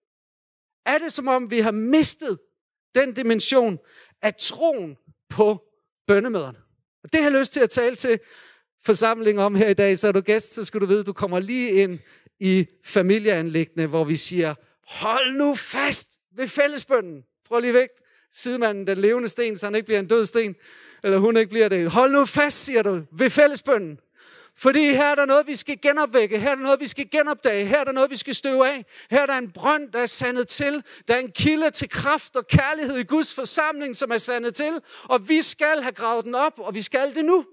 Er 0.85 0.99
det 0.99 1.13
som 1.13 1.29
om, 1.29 1.51
vi 1.51 1.59
har 1.59 1.71
mistet 1.71 2.39
den 2.95 3.15
dimension 3.15 3.79
af 4.23 4.35
troen 4.35 4.97
på 5.29 5.73
bønnemøderne? 6.07 6.63
Og 7.03 7.13
det 7.13 7.23
har 7.23 7.31
jeg 7.31 7.39
lyst 7.41 7.53
til 7.53 7.61
at 7.61 7.71
tale 7.71 7.97
til 7.97 8.21
forsamling 8.87 9.41
om 9.41 9.55
her 9.55 9.69
i 9.69 9.75
dag, 9.75 9.99
så 9.99 10.09
er 10.09 10.13
du 10.13 10.21
gæst, 10.21 10.55
så 10.55 10.65
skal 10.65 10.81
du 10.81 10.87
vide, 10.87 11.01
at 11.01 11.07
du 11.07 11.13
kommer 11.13 11.41
lige 11.41 11.71
ind 11.71 11.99
i 12.41 12.67
familieanlæggende, 12.85 13.87
hvor 13.87 14.05
vi 14.05 14.17
siger, 14.17 14.55
hold 14.89 15.37
nu 15.37 15.55
fast 15.55 16.09
ved 16.37 16.49
fællesbønden. 16.49 17.23
Prøv 17.49 17.61
lige 17.61 17.73
væk 17.73 17.89
sidemanden 18.31 18.87
den 18.87 18.99
levende 18.99 19.29
sten, 19.29 19.57
så 19.57 19.67
han 19.67 19.75
ikke 19.75 19.87
bliver 19.87 19.99
en 19.99 20.07
død 20.07 20.27
sten, 20.27 20.55
eller 21.05 21.19
hun 21.19 21.37
ikke 21.37 21.51
bliver 21.51 21.69
det. 21.69 21.91
Hold 21.91 22.13
nu 22.13 22.25
fast, 22.25 22.65
siger 22.65 22.83
du, 22.83 23.03
ved 23.19 23.31
fællesbønden. 23.31 23.99
Fordi 24.59 24.81
her 24.81 25.05
er 25.05 25.15
der 25.15 25.27
noget, 25.27 25.47
vi 25.47 25.57
skal 25.57 25.81
genopvække. 25.83 26.39
Her 26.39 26.51
er 26.51 26.55
der 26.55 26.63
noget, 26.63 26.81
vi 26.81 26.87
skal 26.87 27.11
genopdage. 27.11 27.67
Her 27.67 27.79
er 27.79 27.85
der 27.85 27.93
noget, 27.93 28.11
vi 28.11 28.17
skal 28.17 28.35
støve 28.35 28.69
af. 28.69 28.85
Her 29.11 29.23
er 29.23 29.27
der 29.27 29.39
en 29.39 29.51
brønd, 29.51 29.93
der 29.93 29.99
er 29.99 30.07
sandet 30.07 30.49
til. 30.49 30.83
Der 31.09 31.15
er 31.15 31.19
en 31.19 31.31
kilde 31.31 31.71
til 31.71 31.89
kraft 31.89 32.37
og 32.37 32.47
kærlighed 32.47 32.97
i 32.97 33.03
Guds 33.03 33.35
forsamling, 33.35 33.97
som 33.97 34.11
er 34.11 34.19
sandet 34.19 34.55
til. 34.55 34.81
Og 35.03 35.29
vi 35.29 35.43
skal 35.43 35.83
have 35.83 35.93
gravet 35.93 36.25
den 36.25 36.35
op, 36.35 36.53
og 36.57 36.75
vi 36.75 36.83
skal 36.83 37.15
det 37.15 37.25
nu. 37.25 37.45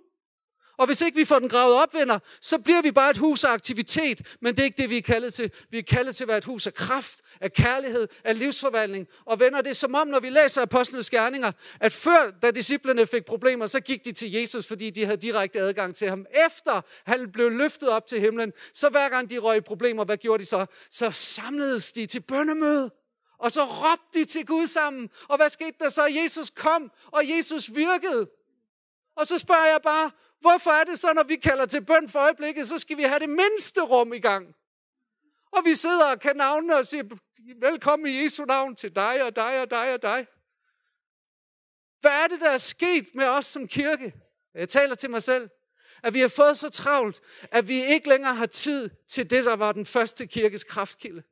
Og 0.78 0.86
hvis 0.86 1.02
ikke 1.02 1.18
vi 1.18 1.26
får 1.26 1.40
den 1.40 1.50
gravet 1.50 1.76
op, 1.76 1.94
venner, 1.94 2.20
så 2.42 2.58
bliver 2.58 2.82
vi 2.82 2.92
bare 2.92 3.10
et 3.10 3.18
hus 3.18 3.44
af 3.44 3.50
aktivitet. 3.50 4.22
Men 4.42 4.56
det 4.56 4.60
er 4.60 4.64
ikke 4.64 4.82
det, 4.82 4.90
vi 4.90 4.98
er 4.98 5.02
kaldet 5.02 5.34
til. 5.34 5.52
Vi 5.70 5.78
er 5.78 5.84
kaldet 5.84 6.16
til 6.16 6.24
at 6.24 6.28
være 6.28 6.38
et 6.38 6.46
hus 6.46 6.68
af 6.68 6.74
kraft, 6.74 7.22
af 7.42 7.54
kærlighed, 7.54 8.08
af 8.24 8.40
livsforvandling. 8.40 9.08
Og 9.26 9.40
venner, 9.40 9.62
det 9.62 9.70
er 9.70 9.74
som 9.74 9.96
om, 9.96 10.08
når 10.08 10.20
vi 10.20 10.30
læser 10.30 10.62
apostlenes 10.62 11.10
gerninger, 11.10 11.52
at 11.80 11.94
før, 11.94 12.32
da 12.42 12.52
disciplene 12.52 13.08
fik 13.08 13.26
problemer, 13.26 13.68
så 13.68 13.80
gik 13.80 14.06
de 14.06 14.12
til 14.12 14.32
Jesus, 14.32 14.68
fordi 14.68 14.90
de 14.90 15.06
havde 15.06 15.18
direkte 15.18 15.60
adgang 15.60 15.96
til 15.96 16.10
ham. 16.10 16.26
Efter 16.48 16.82
han 17.06 17.32
blev 17.32 17.50
løftet 17.50 17.90
op 17.90 18.08
til 18.08 18.20
himlen, 18.20 18.54
så 18.74 18.90
hver 18.90 19.10
gang 19.10 19.30
de 19.30 19.38
røg 19.38 19.58
i 19.58 19.62
problemer, 19.62 20.06
hvad 20.06 20.18
gjorde 20.18 20.44
de 20.44 20.48
så? 20.48 20.66
Så 20.90 21.12
samledes 21.12 21.92
de 21.92 22.06
til 22.06 22.20
bøndemøde. 22.20 22.92
Og 23.38 23.52
så 23.52 23.64
råbte 23.64 24.20
de 24.20 24.26
til 24.26 24.46
Gud 24.46 24.68
sammen. 24.68 25.10
Og 25.30 25.38
hvad 25.38 25.50
skete 25.50 25.76
der 25.80 25.90
så? 25.90 26.06
Jesus 26.06 26.50
kom, 26.50 26.92
og 27.12 27.30
Jesus 27.30 27.76
virkede. 27.76 28.30
Og 29.16 29.28
så 29.28 29.38
spørger 29.38 29.66
jeg 29.66 29.80
bare, 29.84 30.12
Hvorfor 30.44 30.72
er 30.72 30.84
det 30.84 31.00
så, 31.00 31.14
når 31.14 31.24
vi 31.24 31.36
kalder 31.36 31.66
til 31.66 31.86
bøn 31.86 32.10
for 32.10 32.20
øjeblikket, 32.20 32.68
så 32.68 32.78
skal 32.78 32.98
vi 32.98 33.04
have 33.04 33.20
det 33.20 33.30
mindste 33.30 33.82
rum 33.82 34.14
i 34.14 34.20
gang? 34.20 34.56
Og 35.52 35.66
vi 35.66 35.76
sidder 35.76 36.12
og 36.12 36.20
kan 36.20 36.36
navne 36.36 36.76
og 36.76 36.86
siger, 36.86 37.04
velkommen 37.60 38.08
i 38.08 38.24
Jesu 38.24 38.46
navn 38.46 38.76
til 38.76 38.96
dig 38.96 39.24
og 39.24 39.36
dig 39.36 39.62
og 39.62 39.72
dig 39.72 39.94
og 39.94 40.02
dig. 40.02 40.28
Hvad 42.02 42.12
er 42.12 42.28
det, 42.28 42.42
der 42.42 42.50
er 42.50 42.58
sket 42.58 43.16
med 43.16 43.28
os 43.28 43.46
som 43.46 43.68
kirke? 43.68 44.14
Jeg 44.54 44.70
taler 44.70 44.96
til 44.96 45.10
mig 45.10 45.24
selv. 45.24 45.50
At 46.04 46.14
vi 46.14 46.20
har 46.20 46.28
fået 46.28 46.58
så 46.58 46.70
travlt, 46.70 47.22
at 47.52 47.68
vi 47.68 47.86
ikke 47.86 48.10
længere 48.10 48.36
har 48.36 48.46
tid 48.46 48.90
til 49.08 49.30
det, 49.30 49.46
der 49.46 49.56
var 49.56 49.72
den 49.72 49.86
første 49.86 50.28
kirkes 50.28 50.64
kraftkilde. 50.64 51.24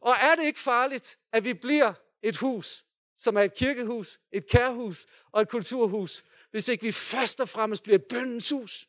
Og 0.00 0.14
er 0.22 0.34
det 0.34 0.44
ikke 0.44 0.60
farligt, 0.60 1.18
at 1.32 1.44
vi 1.44 1.54
bliver 1.54 1.92
et 2.22 2.36
hus, 2.36 2.84
som 3.16 3.36
er 3.36 3.42
et 3.42 3.54
kirkehus, 3.54 4.18
et 4.32 4.46
kærhus 4.50 5.06
og 5.32 5.42
et 5.42 5.48
kulturhus, 5.48 6.24
hvis 6.56 6.68
ikke 6.68 6.82
vi 6.82 6.92
først 6.92 7.40
og 7.40 7.48
fremmest 7.48 7.82
bliver 7.82 7.98
et 7.98 8.04
bøndens 8.04 8.50
hus? 8.50 8.88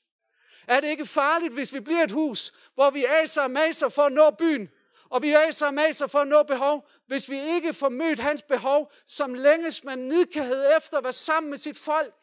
Er 0.68 0.80
det 0.80 0.88
ikke 0.88 1.06
farligt, 1.06 1.54
hvis 1.54 1.74
vi 1.74 1.80
bliver 1.80 2.04
et 2.04 2.12
hus, 2.12 2.54
hvor 2.76 2.90
vi 2.90 3.06
aser 3.06 3.42
og 3.42 3.52
maser 3.52 3.90
for 3.90 4.02
at 4.02 4.12
nå 4.12 4.32
byen, 4.32 4.70
og 5.10 5.22
vi 5.22 5.34
aser 5.34 5.68
og 5.68 5.74
maser 5.74 6.08
for 6.08 6.20
at 6.20 6.28
nå 6.28 6.44
behov, 6.44 6.88
hvis 7.08 7.30
vi 7.30 7.40
ikke 7.40 7.74
får 7.74 7.90
mødt 7.90 8.20
hans 8.20 8.42
behov, 8.42 8.92
som 9.08 9.34
længes 9.34 9.84
man 9.84 9.98
nidkærhed 10.00 10.78
efter 10.78 10.98
at 10.98 11.04
være 11.04 11.14
sammen 11.14 11.50
med 11.50 11.58
sit 11.58 11.78
folk. 11.78 12.14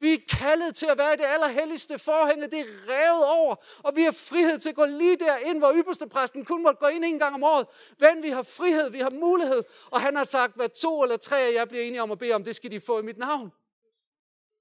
Vi 0.00 0.12
er 0.12 0.18
kaldet 0.28 0.74
til 0.74 0.86
at 0.86 0.98
være 0.98 1.14
i 1.14 1.16
det 1.16 1.26
allerhelligste 1.26 1.98
forhænge. 1.98 2.46
Det 2.46 2.60
er 2.60 2.64
revet 2.88 3.26
over, 3.26 3.54
og 3.78 3.96
vi 3.96 4.02
har 4.02 4.12
frihed 4.12 4.58
til 4.58 4.68
at 4.68 4.74
gå 4.74 4.84
lige 4.84 5.16
derind, 5.16 5.58
hvor 5.58 5.72
ypperste 5.74 6.06
præsten 6.08 6.44
kun 6.44 6.62
måtte 6.62 6.78
gå 6.80 6.86
ind 6.86 7.04
en 7.04 7.18
gang 7.18 7.34
om 7.34 7.42
året. 7.42 7.66
Men 7.98 8.22
vi 8.22 8.30
har 8.30 8.42
frihed, 8.42 8.90
vi 8.90 8.98
har 8.98 9.10
mulighed, 9.10 9.62
og 9.90 10.00
han 10.00 10.16
har 10.16 10.24
sagt, 10.24 10.56
hvad 10.56 10.68
to 10.68 11.02
eller 11.02 11.16
tre 11.16 11.40
af 11.40 11.52
jer 11.52 11.64
bliver 11.64 11.84
enige 11.84 12.02
om 12.02 12.10
at 12.10 12.18
bede 12.18 12.32
om, 12.32 12.44
det 12.44 12.56
skal 12.56 12.70
de 12.70 12.80
få 12.80 12.98
i 12.98 13.02
mit 13.02 13.18
navn. 13.18 13.52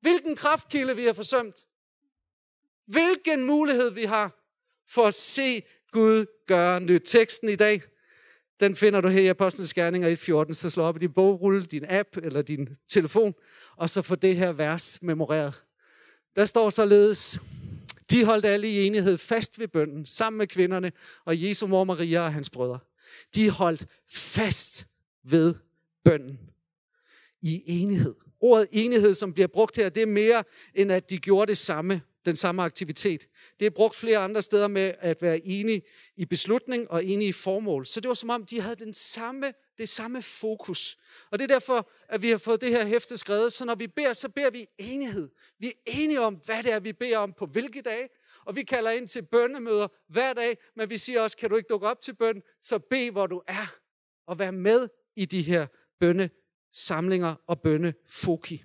Hvilken 0.05 0.35
kraftkilde 0.35 0.95
vi 0.95 1.05
har 1.05 1.13
forsømt. 1.13 1.55
Hvilken 2.87 3.45
mulighed 3.45 3.91
vi 3.91 4.03
har 4.03 4.31
for 4.89 5.07
at 5.07 5.13
se 5.13 5.63
Gud 5.91 6.25
gøre 6.47 6.79
nyt. 6.79 7.01
Teksten 7.05 7.49
i 7.49 7.55
dag, 7.55 7.81
den 8.59 8.75
finder 8.75 9.01
du 9.01 9.07
her 9.07 9.21
i 9.21 9.27
Apostlenes 9.27 9.73
Gerninger 9.73 10.45
1.14, 10.47 10.53
så 10.53 10.69
slå 10.69 10.83
op 10.83 10.95
i 10.95 10.99
din 10.99 11.13
bogrulle, 11.13 11.65
din 11.65 11.85
app 11.89 12.17
eller 12.17 12.41
din 12.41 12.75
telefon, 12.87 13.33
og 13.75 13.89
så 13.89 14.01
få 14.01 14.15
det 14.15 14.35
her 14.35 14.51
vers 14.51 15.01
memoreret. 15.01 15.63
Der 16.35 16.45
står 16.45 16.69
således, 16.69 17.39
de 18.09 18.25
holdt 18.25 18.45
alle 18.45 18.67
i 18.67 18.85
enighed 18.87 19.17
fast 19.17 19.59
ved 19.59 19.67
bønden, 19.67 20.05
sammen 20.05 20.37
med 20.37 20.47
kvinderne 20.47 20.91
og 21.25 21.43
Jesu 21.43 21.67
mor 21.67 21.83
Maria 21.83 22.21
og 22.21 22.33
hans 22.33 22.49
brødre. 22.49 22.79
De 23.35 23.49
holdt 23.49 23.85
fast 24.09 24.87
ved 25.23 25.55
bønden 26.03 26.39
i 27.41 27.63
enighed. 27.65 28.24
Ordet 28.45 28.67
enighed, 28.71 29.15
som 29.15 29.33
bliver 29.33 29.47
brugt 29.47 29.75
her, 29.75 29.89
det 29.89 30.01
er 30.01 30.07
mere 30.07 30.43
end 30.75 30.91
at 30.91 31.09
de 31.09 31.17
gjorde 31.17 31.47
det 31.47 31.57
samme, 31.57 32.01
den 32.25 32.35
samme 32.35 32.63
aktivitet. 32.63 33.27
Det 33.59 33.65
er 33.65 33.69
brugt 33.69 33.95
flere 33.95 34.17
andre 34.17 34.41
steder 34.41 34.67
med 34.67 34.93
at 34.99 35.21
være 35.21 35.47
enige 35.47 35.81
i 36.15 36.25
beslutning 36.25 36.91
og 36.91 37.05
enige 37.05 37.29
i 37.29 37.31
formål. 37.31 37.85
Så 37.85 37.99
det 37.99 38.07
var 38.07 38.13
som 38.13 38.29
om, 38.29 38.45
de 38.45 38.61
havde 38.61 38.75
den 38.75 38.93
samme, 38.93 39.53
det 39.77 39.89
samme 39.89 40.21
fokus. 40.21 40.97
Og 41.31 41.39
det 41.39 41.43
er 41.43 41.47
derfor, 41.55 41.89
at 42.09 42.21
vi 42.21 42.29
har 42.29 42.37
fået 42.37 42.61
det 42.61 42.69
her 42.69 42.85
hæfte 42.85 43.17
skrevet. 43.17 43.53
Så 43.53 43.65
når 43.65 43.75
vi 43.75 43.87
beder, 43.87 44.13
så 44.13 44.29
beder 44.29 44.49
vi 44.49 44.67
enighed. 44.77 45.29
Vi 45.59 45.67
er 45.67 45.71
enige 45.85 46.21
om, 46.21 46.39
hvad 46.45 46.63
det 46.63 46.71
er, 46.71 46.79
vi 46.79 46.93
beder 46.93 47.17
om 47.17 47.33
på 47.33 47.45
hvilke 47.45 47.81
dage. 47.81 48.09
Og 48.45 48.55
vi 48.55 48.63
kalder 48.63 48.91
ind 48.91 49.07
til 49.07 49.21
bønnemøder 49.21 49.87
hver 50.09 50.33
dag, 50.33 50.57
men 50.75 50.89
vi 50.89 50.97
siger 50.97 51.21
også, 51.21 51.37
kan 51.37 51.49
du 51.49 51.55
ikke 51.55 51.67
dukke 51.69 51.87
op 51.87 52.01
til 52.01 52.15
bøn, 52.15 52.41
så 52.61 52.79
bed, 52.79 53.11
hvor 53.11 53.27
du 53.27 53.41
er, 53.47 53.75
og 54.27 54.39
vær 54.39 54.51
med 54.51 54.87
i 55.15 55.25
de 55.25 55.41
her 55.41 55.67
samlinger 56.75 57.35
og 57.47 57.61
bønne 57.61 57.93
foki. 58.07 58.63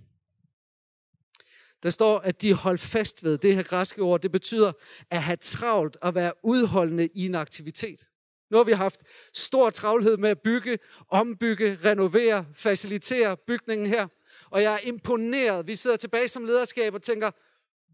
Der 1.83 1.91
står, 1.91 2.19
at 2.19 2.43
de 2.43 2.55
holdt 2.55 2.81
fast 2.81 3.25
ved 3.25 3.39
det 3.39 3.55
her 3.55 3.63
græske 3.63 4.03
ord. 4.03 4.21
Det 4.21 4.33
betyder 4.33 4.73
at 5.11 5.23
have 5.23 5.37
travlt 5.37 5.97
og 5.97 6.15
være 6.15 6.33
udholdende 6.43 7.09
i 7.15 7.27
en 7.27 7.35
aktivitet. 7.35 8.07
Nu 8.51 8.57
har 8.57 8.65
vi 8.65 8.73
haft 8.73 9.03
stor 9.35 9.71
travlhed 9.71 10.17
med 10.17 10.31
at 10.31 10.41
bygge, 10.41 10.79
ombygge, 11.09 11.79
renovere, 11.85 12.47
facilitere 12.55 13.37
bygningen 13.37 13.87
her. 13.87 14.07
Og 14.51 14.63
jeg 14.63 14.75
er 14.75 14.79
imponeret. 14.79 15.67
Vi 15.67 15.77
sidder 15.77 15.97
tilbage 15.97 16.29
som 16.29 16.45
lederskab 16.45 16.95
og 16.95 17.03
tænker, 17.03 17.31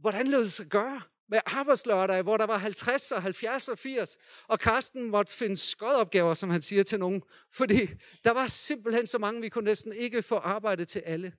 hvordan 0.01 0.27
lød 0.27 0.41
det 0.41 0.53
sig 0.53 0.67
gøre? 0.67 1.01
Med 1.29 1.41
arbejdslørdag, 1.47 2.23
hvor 2.23 2.37
der 2.37 2.47
var 2.47 2.59
50 2.59 3.13
og 3.13 3.23
70 3.23 3.69
og 3.69 3.79
80, 3.79 4.17
og 4.49 4.59
Karsten 4.59 5.11
måtte 5.11 5.33
finde 5.33 5.57
skodopgaver, 5.57 6.35
som 6.35 6.51
han 6.51 6.63
siger 6.63 6.83
til 6.83 6.99
nogen, 6.99 7.23
fordi 7.53 7.87
der 8.25 8.31
var 8.31 8.47
simpelthen 8.47 9.07
så 9.07 9.19
mange, 9.19 9.41
vi 9.41 9.49
kunne 9.49 9.65
næsten 9.65 9.93
ikke 9.93 10.23
få 10.23 10.37
arbejde 10.37 10.85
til 10.85 10.99
alle. 10.99 11.33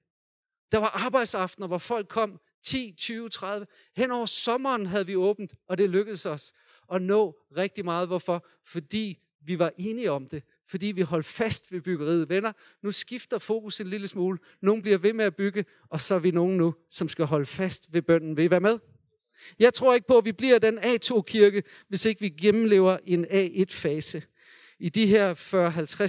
Der 0.71 0.77
var 0.77 1.05
arbejdsaftener, 1.05 1.67
hvor 1.67 1.77
folk 1.77 2.07
kom 2.07 2.39
10, 2.63 2.93
20, 2.97 3.29
30. 3.29 3.67
Hen 3.97 4.11
over 4.11 4.25
sommeren 4.25 4.85
havde 4.85 5.05
vi 5.05 5.15
åbent, 5.15 5.53
og 5.67 5.77
det 5.77 5.89
lykkedes 5.89 6.25
os 6.25 6.53
at 6.93 7.01
nå 7.01 7.39
rigtig 7.57 7.85
meget. 7.85 8.07
Hvorfor? 8.07 8.45
Fordi 8.65 9.19
vi 9.41 9.59
var 9.59 9.71
enige 9.77 10.11
om 10.11 10.27
det. 10.27 10.43
Fordi 10.67 10.85
vi 10.85 11.01
holdt 11.01 11.25
fast 11.25 11.71
ved 11.71 11.81
byggeriet. 11.81 12.29
Venner, 12.29 12.51
nu 12.81 12.91
skifter 12.91 13.37
fokus 13.37 13.81
en 13.81 13.87
lille 13.87 14.07
smule. 14.07 14.39
Nogle 14.61 14.81
bliver 14.81 14.97
ved 14.97 15.13
med 15.13 15.25
at 15.25 15.35
bygge, 15.35 15.65
og 15.89 16.01
så 16.01 16.15
er 16.15 16.19
vi 16.19 16.31
nogen 16.31 16.57
nu, 16.57 16.75
som 16.89 17.09
skal 17.09 17.25
holde 17.25 17.45
fast 17.45 17.93
ved 17.93 18.01
bønden. 18.01 18.37
Vil 18.37 18.45
I 18.45 18.51
være 18.51 18.59
med? 18.59 18.79
Jeg 19.59 19.73
tror 19.73 19.93
ikke 19.93 20.07
på, 20.07 20.17
at 20.17 20.25
vi 20.25 20.31
bliver 20.31 20.59
den 20.59 20.79
A2-kirke, 20.79 21.63
hvis 21.87 22.05
ikke 22.05 22.21
vi 22.21 22.29
gennemlever 22.29 22.97
en 23.05 23.25
A1-fase. 23.25 24.23
I 24.79 24.89
de 24.89 25.07
her 25.07 25.33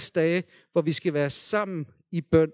40-50 0.08 0.12
dage, 0.14 0.44
hvor 0.72 0.82
vi 0.82 0.92
skal 0.92 1.14
være 1.14 1.30
sammen 1.30 1.86
i 2.12 2.20
bøn 2.20 2.50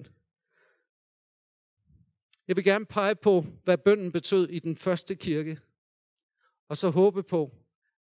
jeg 2.49 2.57
vil 2.57 2.65
gerne 2.65 2.87
pege 2.87 3.15
på, 3.15 3.47
hvad 3.65 3.79
bønden 3.79 4.13
betød 4.13 4.49
i 4.49 4.59
den 4.59 4.77
første 4.77 5.15
kirke. 5.15 5.61
Og 6.69 6.77
så 6.77 6.89
håbe 6.89 7.23
på, 7.23 7.53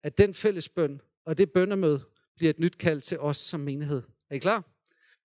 at 0.02 0.18
den 0.18 0.34
fælles 0.34 0.68
bøn 0.68 1.00
og 1.24 1.38
det 1.38 1.52
bønnemøde 1.52 2.04
bliver 2.36 2.50
et 2.50 2.58
nyt 2.58 2.78
kald 2.78 3.00
til 3.00 3.18
os 3.20 3.36
som 3.36 3.60
menighed. 3.60 4.02
Er 4.30 4.34
I 4.34 4.38
klar? 4.38 4.64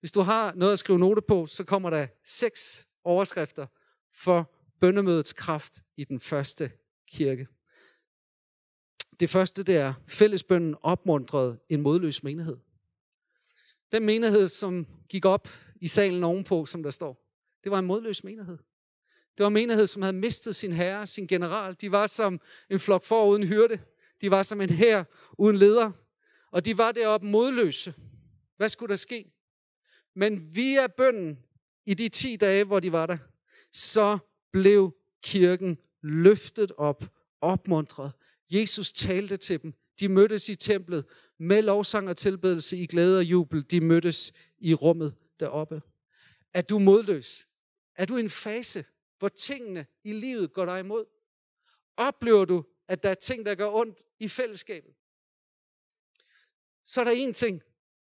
Hvis 0.00 0.12
du 0.12 0.20
har 0.20 0.54
noget 0.54 0.72
at 0.72 0.78
skrive 0.78 0.98
note 0.98 1.22
på, 1.22 1.46
så 1.46 1.64
kommer 1.64 1.90
der 1.90 2.06
seks 2.24 2.86
overskrifter 3.04 3.66
for 4.12 4.54
bønnemødets 4.80 5.32
kraft 5.32 5.82
i 5.96 6.04
den 6.04 6.20
første 6.20 6.72
kirke. 7.12 7.46
Det 9.20 9.30
første 9.30 9.62
det 9.62 9.76
er, 9.76 9.94
fællesbønden 10.08 10.74
opmuntrede 10.82 11.58
en 11.68 11.80
modløs 11.80 12.22
menighed. 12.22 12.56
Den 13.92 14.04
menighed, 14.04 14.48
som 14.48 14.86
gik 15.08 15.24
op 15.24 15.48
i 15.80 15.88
salen 15.88 16.24
ovenpå, 16.24 16.66
som 16.66 16.82
der 16.82 16.90
står, 16.90 17.22
det 17.64 17.72
var 17.72 17.78
en 17.78 17.86
modløs 17.86 18.24
menighed. 18.24 18.58
Det 19.36 19.44
var 19.44 19.46
en 19.46 19.54
menighed, 19.54 19.86
som 19.86 20.02
havde 20.02 20.16
mistet 20.16 20.56
sin 20.56 20.72
herre, 20.72 21.06
sin 21.06 21.26
general. 21.26 21.76
De 21.80 21.92
var 21.92 22.06
som 22.06 22.40
en 22.70 22.80
flok 22.80 23.04
for 23.04 23.26
uden 23.26 23.46
hyrde. 23.46 23.80
De 24.20 24.30
var 24.30 24.42
som 24.42 24.60
en 24.60 24.70
hær 24.70 25.04
uden 25.38 25.56
leder. 25.56 25.90
Og 26.50 26.64
de 26.64 26.78
var 26.78 26.92
deroppe 26.92 27.26
modløse. 27.26 27.94
Hvad 28.56 28.68
skulle 28.68 28.90
der 28.90 28.96
ske? 28.96 29.32
Men 30.14 30.54
via 30.54 30.86
bønden 30.86 31.38
i 31.86 31.94
de 31.94 32.08
10 32.08 32.36
dage, 32.36 32.64
hvor 32.64 32.80
de 32.80 32.92
var 32.92 33.06
der, 33.06 33.18
så 33.72 34.18
blev 34.52 34.96
kirken 35.22 35.78
løftet 36.02 36.72
op, 36.72 37.04
opmuntret. 37.40 38.12
Jesus 38.50 38.92
talte 38.92 39.36
til 39.36 39.62
dem. 39.62 39.74
De 40.00 40.08
mødtes 40.08 40.48
i 40.48 40.54
templet 40.54 41.04
med 41.38 41.62
lovsang 41.62 42.08
og 42.08 42.16
tilbedelse 42.16 42.76
i 42.76 42.86
glæde 42.86 43.18
og 43.18 43.24
jubel. 43.24 43.70
De 43.70 43.80
mødtes 43.80 44.32
i 44.58 44.74
rummet 44.74 45.14
deroppe. 45.40 45.82
Er 46.52 46.62
du 46.62 46.78
modløs? 46.78 47.48
Er 47.94 48.04
du 48.04 48.16
i 48.16 48.20
en 48.20 48.30
fase, 48.30 48.84
hvor 49.18 49.28
tingene 49.28 49.86
i 50.04 50.12
livet 50.12 50.52
går 50.52 50.64
dig 50.64 50.80
imod? 50.80 51.04
Oplever 51.96 52.44
du, 52.44 52.64
at 52.88 53.02
der 53.02 53.10
er 53.10 53.14
ting, 53.14 53.46
der 53.46 53.54
gør 53.54 53.70
ondt 53.70 54.02
i 54.20 54.28
fællesskabet? 54.28 54.94
Så 56.84 57.00
er 57.00 57.04
der 57.04 57.12
en 57.12 57.32
ting, 57.32 57.62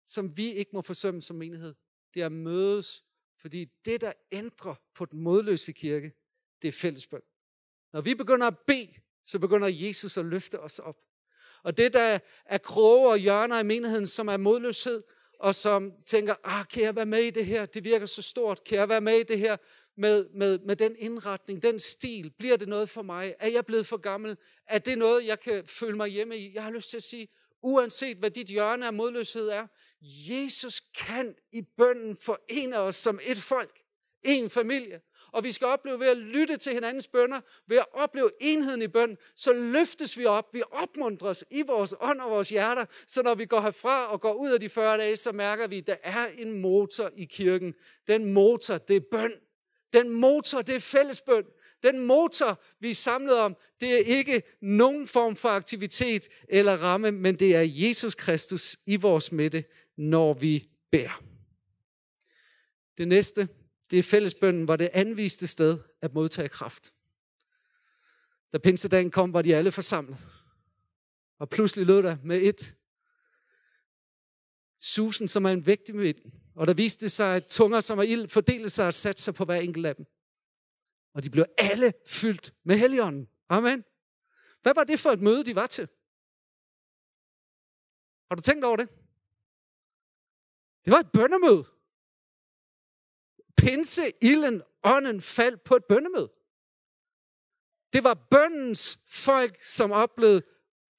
som 0.04 0.37
vi 0.37 0.52
ikke 0.52 0.71
må 0.75 0.83
forsømme 0.83 1.23
som 1.23 1.37
menighed. 1.37 1.75
Det 2.14 2.23
er 2.23 2.26
at 2.26 2.33
mødes, 2.33 3.04
fordi 3.37 3.64
det, 3.85 4.00
der 4.00 4.12
ændrer 4.33 4.75
på 4.95 5.04
den 5.04 5.21
modløse 5.21 5.73
kirke, 5.73 6.12
det 6.62 6.68
er 6.68 6.73
fællesbøn. 6.73 7.21
Når 7.92 8.00
vi 8.00 8.14
begynder 8.14 8.47
at 8.47 8.59
bede, 8.66 8.95
så 9.25 9.38
begynder 9.38 9.68
Jesus 9.68 10.18
at 10.18 10.25
løfte 10.25 10.61
os 10.61 10.78
op. 10.78 10.97
Og 11.62 11.76
det, 11.76 11.92
der 11.92 12.18
er 12.47 12.59
kroge 12.59 13.11
og 13.11 13.18
hjørner 13.18 13.59
i 13.59 13.62
menigheden, 13.62 14.07
som 14.07 14.28
er 14.28 14.37
modløshed, 14.37 15.02
og 15.40 15.54
som 15.54 15.92
tænker, 16.07 16.35
ah, 16.45 16.66
kan 16.66 16.83
jeg 16.83 16.97
være 16.97 17.07
med 17.07 17.23
i 17.23 17.30
det 17.30 17.47
her? 17.47 17.66
Det 17.66 17.85
virker 17.85 18.07
så 18.07 18.23
stort. 18.23 18.64
Kan 18.64 18.78
jeg 18.78 18.88
være 18.88 19.00
med 19.00 19.18
i 19.18 19.23
det 19.23 19.38
her? 19.38 19.57
med, 19.99 20.26
med, 20.35 20.59
med 20.59 20.76
den 20.76 20.97
indretning, 20.99 21.62
den 21.62 21.78
stil? 21.78 22.30
Bliver 22.38 22.57
det 22.57 22.68
noget 22.68 22.88
for 22.88 23.02
mig? 23.02 23.35
Er 23.38 23.49
jeg 23.49 23.66
blevet 23.66 23.87
for 23.87 23.97
gammel? 23.97 24.37
Er 24.66 24.78
det 24.78 24.99
noget, 24.99 25.26
jeg 25.26 25.40
kan 25.40 25.66
føle 25.66 25.97
mig 25.97 26.09
hjemme 26.09 26.37
i? 26.37 26.54
Jeg 26.54 26.62
har 26.62 26.71
lyst 26.71 26.90
til 26.90 26.97
at 26.97 27.02
sige, 27.02 27.28
uanset 27.62 28.16
hvad 28.16 28.30
dit 28.30 28.47
hjørne 28.47 28.87
af 28.87 28.92
modløshed 28.92 29.49
er, 29.49 29.66
Jesus 30.02 30.80
kan 30.80 31.35
i 31.52 31.62
bønden 31.62 32.16
forene 32.16 32.78
os 32.78 32.97
som 32.97 33.21
et 33.26 33.38
folk, 33.38 33.83
en 34.23 34.50
familie. 34.50 35.00
Og 35.32 35.44
vi 35.44 35.52
skal 35.52 35.66
opleve 35.66 36.00
ved 36.00 36.06
at 36.06 36.16
lytte 36.16 36.56
til 36.56 36.73
hinandens 36.73 37.06
bønder, 37.06 37.40
ved 37.66 37.76
at 37.76 37.87
opleve 37.92 38.30
enheden 38.40 38.82
i 38.82 38.88
bøn, 38.88 39.16
så 39.37 39.52
løftes 39.52 40.18
vi 40.18 40.25
op, 40.25 40.54
vi 40.54 40.62
opmuntres 40.70 41.44
i 41.50 41.62
vores 41.62 41.94
ånd 42.00 42.20
og 42.20 42.30
vores 42.30 42.49
hjerter, 42.49 42.85
så 43.06 43.23
når 43.23 43.35
vi 43.35 43.44
går 43.44 43.61
herfra 43.61 44.12
og 44.12 44.20
går 44.20 44.32
ud 44.32 44.50
af 44.50 44.61
de 44.61 44.68
40 44.68 44.99
dage, 44.99 45.16
så 45.16 45.32
mærker 45.32 45.66
vi, 45.66 45.78
at 45.78 45.87
der 45.87 45.97
er 46.02 46.26
en 46.26 46.61
motor 46.61 47.11
i 47.16 47.25
kirken. 47.25 47.75
Den 48.06 48.32
motor, 48.32 48.78
det 48.78 48.97
er 48.97 49.00
bøn. 49.11 49.32
Den 49.92 50.11
motor, 50.11 50.62
det 50.62 50.75
er 50.75 50.80
fællesbøn. 50.80 51.44
Den 51.82 52.06
motor, 52.06 52.62
vi 52.80 52.90
er 52.90 52.94
samlet 52.94 53.38
om, 53.38 53.56
det 53.80 53.94
er 53.94 54.16
ikke 54.16 54.42
nogen 54.61 55.06
form 55.06 55.37
for 55.37 55.49
aktivitet 55.49 56.28
eller 56.49 56.76
ramme, 56.76 57.11
men 57.11 57.35
det 57.35 57.56
er 57.56 57.62
Jesus 57.66 58.14
Kristus 58.14 58.76
i 58.87 58.97
vores 58.97 59.32
midte, 59.32 59.64
når 59.97 60.35
vi 60.35 60.68
beder. 60.90 61.23
Det 62.99 63.08
næste, 63.08 63.49
det 63.90 63.99
er 63.99 64.02
fællesbønnen, 64.02 64.68
var 64.68 64.76
det 64.76 64.90
anviste 64.92 65.47
sted 65.47 65.78
at 66.02 66.14
modtage 66.14 66.49
kraft. 66.49 66.92
Da 68.52 68.59
pinsedagen 68.59 69.11
kom, 69.11 69.33
var 69.33 69.42
de 69.42 69.57
alle 69.57 69.73
forsamlet. 69.73 70.18
Og 71.38 71.50
pludselig 71.50 71.87
lød 71.87 72.02
der 72.02 72.16
med 72.25 72.42
et 72.42 72.75
susen, 74.78 75.28
som 75.28 75.45
er 75.45 75.50
en 75.50 75.66
vægtig 75.66 75.99
vind, 75.99 76.18
og 76.54 76.66
der 76.66 76.75
viste 76.75 77.09
sig, 77.09 77.37
at 77.37 77.47
tunger, 77.47 77.80
som 77.80 77.99
er 77.99 78.02
ild, 78.02 78.28
fordelte 78.28 78.71
sig 78.71 78.87
og 78.87 78.95
satte 78.95 79.23
sig 79.23 79.35
på 79.35 79.45
hver 79.45 79.54
enkelt 79.54 79.87
af 79.87 79.97
dem. 79.97 80.07
Og 81.14 81.23
de 81.23 81.30
blev 81.30 81.45
alle 81.59 81.92
fyldt 82.07 82.54
med 82.64 82.78
helligånden. 82.78 83.28
Amen. 83.49 83.85
Hvad 84.62 84.75
var 84.75 84.85
det 84.85 85.00
for 85.00 85.11
et 85.11 85.21
møde, 85.21 85.45
de 85.45 85.54
var 85.54 85.66
til? 85.66 85.88
Har 88.28 88.35
du 88.37 88.42
tænkt 88.42 88.64
over 88.64 88.76
det? 88.76 88.88
Det 90.85 90.90
var 90.90 90.99
et 90.99 91.12
bønnemøde. 91.12 91.64
Pinse, 93.59 94.12
ilden, 94.23 94.62
ånden 94.85 95.21
faldt 95.21 95.65
på 95.65 95.77
et 95.77 95.85
bøndemøde. 95.85 96.31
Det 97.93 98.05
var 98.05 98.15
bøndens 98.31 99.00
folk, 99.09 99.62
som 99.62 99.93
oplevede 99.93 100.43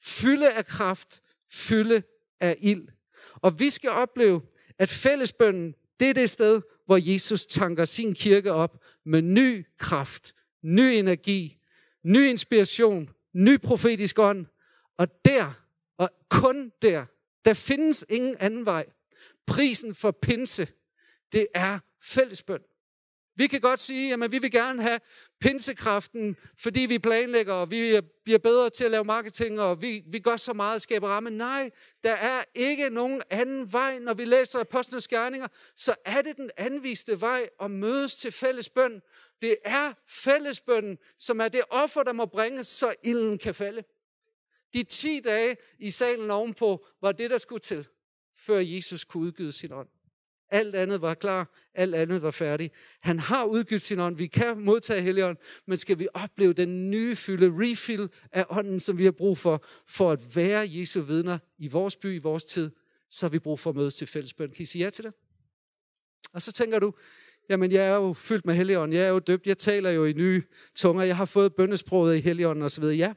fylde 0.01 0.54
af 0.54 0.66
kraft, 0.66 1.22
fylde 1.51 2.04
af 2.39 2.58
ild. 2.62 2.88
Og 3.36 3.60
vi 3.60 3.70
skal 3.70 3.89
opleve, 3.89 4.42
at 4.78 4.89
fællesbønden, 4.89 5.75
det 6.00 6.10
er 6.10 6.13
det 6.13 6.30
sted, 6.30 6.62
hvor 6.86 6.98
Jesus 7.12 7.46
tanker 7.46 7.86
sin 7.86 8.13
kirke 8.13 8.51
op 8.51 8.84
med 9.06 9.22
ny 9.22 9.66
kraft, 9.78 10.36
ny 10.62 10.82
energi, 10.82 11.58
ny 12.04 12.28
inspiration, 12.28 13.10
ny 13.34 13.58
profetisk 13.62 14.20
ånd. 14.20 14.46
Og 14.98 15.25
der, 15.25 15.54
og 15.98 16.10
kun 16.30 16.72
der, 16.82 17.06
der 17.46 17.54
findes 17.54 18.06
ingen 18.10 18.36
anden 18.39 18.66
vej. 18.66 18.86
Prisen 19.48 19.96
for 19.96 20.12
pinse, 20.12 20.68
det 21.32 21.48
er 21.54 21.80
fællesbøn. 22.01 22.62
Vi 23.39 23.48
kan 23.48 23.62
godt 23.62 23.79
sige, 23.79 24.13
at 24.13 24.32
vi 24.32 24.38
vil 24.38 24.51
gerne 24.51 24.82
have 24.82 25.00
pinsekraften, 25.39 26.38
fordi 26.58 26.79
vi 26.79 27.00
planlægger, 27.00 27.53
og 27.53 27.72
vi 27.72 28.00
bliver 28.24 28.39
bedre 28.39 28.70
til 28.70 28.84
at 28.84 28.91
lave 28.91 29.03
marketing, 29.03 29.62
og 29.62 29.82
vi, 29.82 30.03
vi 30.08 30.20
gør 30.20 30.36
så 30.36 30.53
meget 30.53 30.75
at 30.75 30.82
skabe 30.82 31.08
ramme. 31.08 31.29
Nej, 31.29 31.72
der 32.03 32.12
er 32.12 32.44
ikke 32.56 32.89
nogen 32.89 33.22
anden 33.29 33.74
vej. 33.74 34.00
Når 34.00 34.13
vi 34.13 34.25
læser 34.25 34.60
Apostlenes 34.60 35.08
Gerninger, 35.08 35.48
så 35.75 35.96
er 36.06 36.22
det 36.22 36.38
den 36.38 36.51
anviste 36.58 37.22
vej 37.22 37.50
at 37.62 37.72
mødes 37.72 38.15
til 38.15 38.32
fællesbøn. 38.32 39.01
Det 39.41 39.58
er 39.65 39.94
fællesbønnen, 40.08 40.98
som 41.18 41.41
er 41.41 41.48
det 41.48 41.62
offer, 41.70 42.03
der 42.03 42.13
må 42.13 42.25
bringes, 42.25 42.68
så 42.68 42.94
ilden 43.03 43.38
kan 43.38 43.56
falde. 43.56 43.84
De 44.74 44.84
10 44.84 45.20
dage 45.20 45.58
i 45.79 45.91
salen 45.91 46.32
ovenpå 46.32 46.86
var 47.01 47.12
det, 47.12 47.29
der 47.29 47.38
skulle 47.38 47.60
til, 47.60 47.88
før 48.36 48.60
Jesus 48.60 49.03
kunne 49.03 49.24
udgyde 49.24 49.51
sin 49.51 49.72
ånd. 49.72 49.88
Alt 50.50 50.75
andet 50.75 51.01
var 51.01 51.13
klar, 51.13 51.48
alt 51.74 51.96
andet 51.96 52.22
var 52.22 52.32
færdigt. 52.32 52.74
Han 53.00 53.20
har 53.20 53.46
udgivet 53.46 53.82
sin 53.82 54.00
ånd. 54.00 54.18
Vi 54.18 54.28
kan 54.28 54.60
modtage 54.60 55.02
Helligånd, 55.02 55.38
men 55.68 55.78
skal 55.78 56.00
vi 56.00 56.08
opleve 56.14 56.54
den 56.54 56.92
nye 56.92 57.16
fylde, 57.16 57.54
refill 57.56 58.10
af 58.32 58.46
ånden, 58.50 58.80
som 58.80 58.98
vi 58.98 59.04
har 59.04 59.12
brug 59.12 59.38
for, 59.38 59.66
for 59.88 60.12
at 60.12 60.36
være 60.36 60.68
Jesu 60.72 61.02
vidner 61.02 61.38
i 61.58 61.68
vores 61.68 61.96
by, 61.96 62.16
i 62.16 62.18
vores 62.18 62.44
tid, 62.44 62.72
så 63.10 63.26
har 63.26 63.30
vi 63.30 63.40
brug 63.40 63.60
for 63.60 63.70
at 63.70 63.76
mødes 63.76 63.96
til 63.96 64.08
fællesbøn. 64.08 64.50
Kan 64.50 64.64
I 64.64 64.66
sige 64.66 64.84
ja 64.84 64.90
til 64.90 65.04
det? 65.04 65.14
Og 66.34 66.42
så 66.42 66.52
tænker 66.52 66.80
du, 66.80 66.94
jamen 67.50 67.72
jeg 67.72 67.88
er 67.88 67.96
jo 67.96 68.14
fyldt 68.14 68.46
med 68.46 68.56
Helligånden, 68.56 68.98
jeg 68.98 69.06
er 69.06 69.10
jo 69.10 69.20
døbt, 69.20 69.48
jeg 69.48 69.58
taler 69.58 69.90
jo 69.90 70.06
i 70.06 70.14
nye 70.14 70.44
tunger, 70.76 71.04
jeg 71.04 71.18
har 71.18 71.26
fået 71.26 71.56
bøndesproget 71.56 72.18
i 72.18 72.20
Helligånden 72.20 72.64
osv. 72.64 72.84
Ja, 72.84 73.14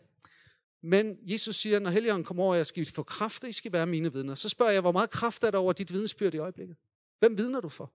men 0.83 1.17
Jesus 1.23 1.57
siger, 1.57 1.79
når 1.79 1.91
Helligånden 1.91 2.25
kommer 2.25 2.45
over, 2.45 2.55
jeg 2.55 2.67
skal 2.67 2.87
få 2.87 3.03
kraft, 3.03 3.45
og 3.45 3.51
I 3.51 3.53
skal 3.53 3.73
være 3.73 3.87
mine 3.87 4.13
vidner. 4.13 4.35
Så 4.35 4.49
spørger 4.49 4.73
jeg, 4.73 4.81
hvor 4.81 4.93
meget 4.93 5.11
kraft 5.11 5.45
er 5.45 5.51
der 5.51 5.59
over 5.59 5.73
dit 5.73 5.93
vidensbyrd 5.93 6.35
i 6.35 6.39
øjeblikket? 6.39 6.77
Hvem 7.19 7.39
vidner 7.39 7.61
du 7.61 7.69
for? 7.69 7.93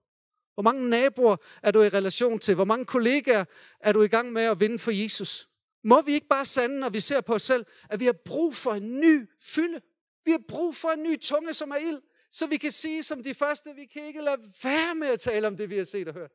Hvor 0.58 0.64
mange 0.64 0.90
naboer 0.90 1.38
er 1.64 1.72
du 1.72 1.82
i 1.82 1.90
relation 1.90 2.40
til? 2.40 2.56
Hvor 2.56 2.66
mange 2.66 2.86
kollegaer 2.86 3.46
er 3.80 3.94
du 3.94 4.02
i 4.02 4.08
gang 4.08 4.32
med 4.32 4.42
at 4.42 4.60
vinde 4.60 4.80
for 4.80 4.92
Jesus? 4.92 5.50
Må 5.84 6.02
vi 6.02 6.14
ikke 6.14 6.28
bare 6.28 6.46
sande, 6.46 6.80
når 6.80 6.90
vi 6.90 7.00
ser 7.00 7.22
på 7.22 7.34
os 7.34 7.42
selv, 7.42 7.66
at 7.90 8.00
vi 8.00 8.06
har 8.06 8.16
brug 8.26 8.56
for 8.56 8.72
en 8.72 9.00
ny 9.00 9.30
fylde? 9.42 9.82
Vi 10.26 10.32
har 10.32 10.42
brug 10.48 10.76
for 10.76 10.90
en 10.90 11.04
ny 11.04 11.20
tunge, 11.20 11.54
som 11.54 11.72
er 11.72 11.76
ild, 11.76 12.02
så 12.32 12.48
vi 12.48 12.58
kan 12.58 12.72
sige 12.72 13.04
som 13.04 13.24
de 13.24 13.34
første, 13.34 13.76
vi 13.76 13.86
kan 13.86 14.04
ikke 14.04 14.22
lade 14.22 14.42
være 14.64 14.96
med 14.96 15.08
at 15.08 15.20
tale 15.20 15.48
om 15.48 15.58
det, 15.58 15.70
vi 15.70 15.78
har 15.78 15.84
set 15.84 16.08
og 16.08 16.14
hørt. 16.14 16.32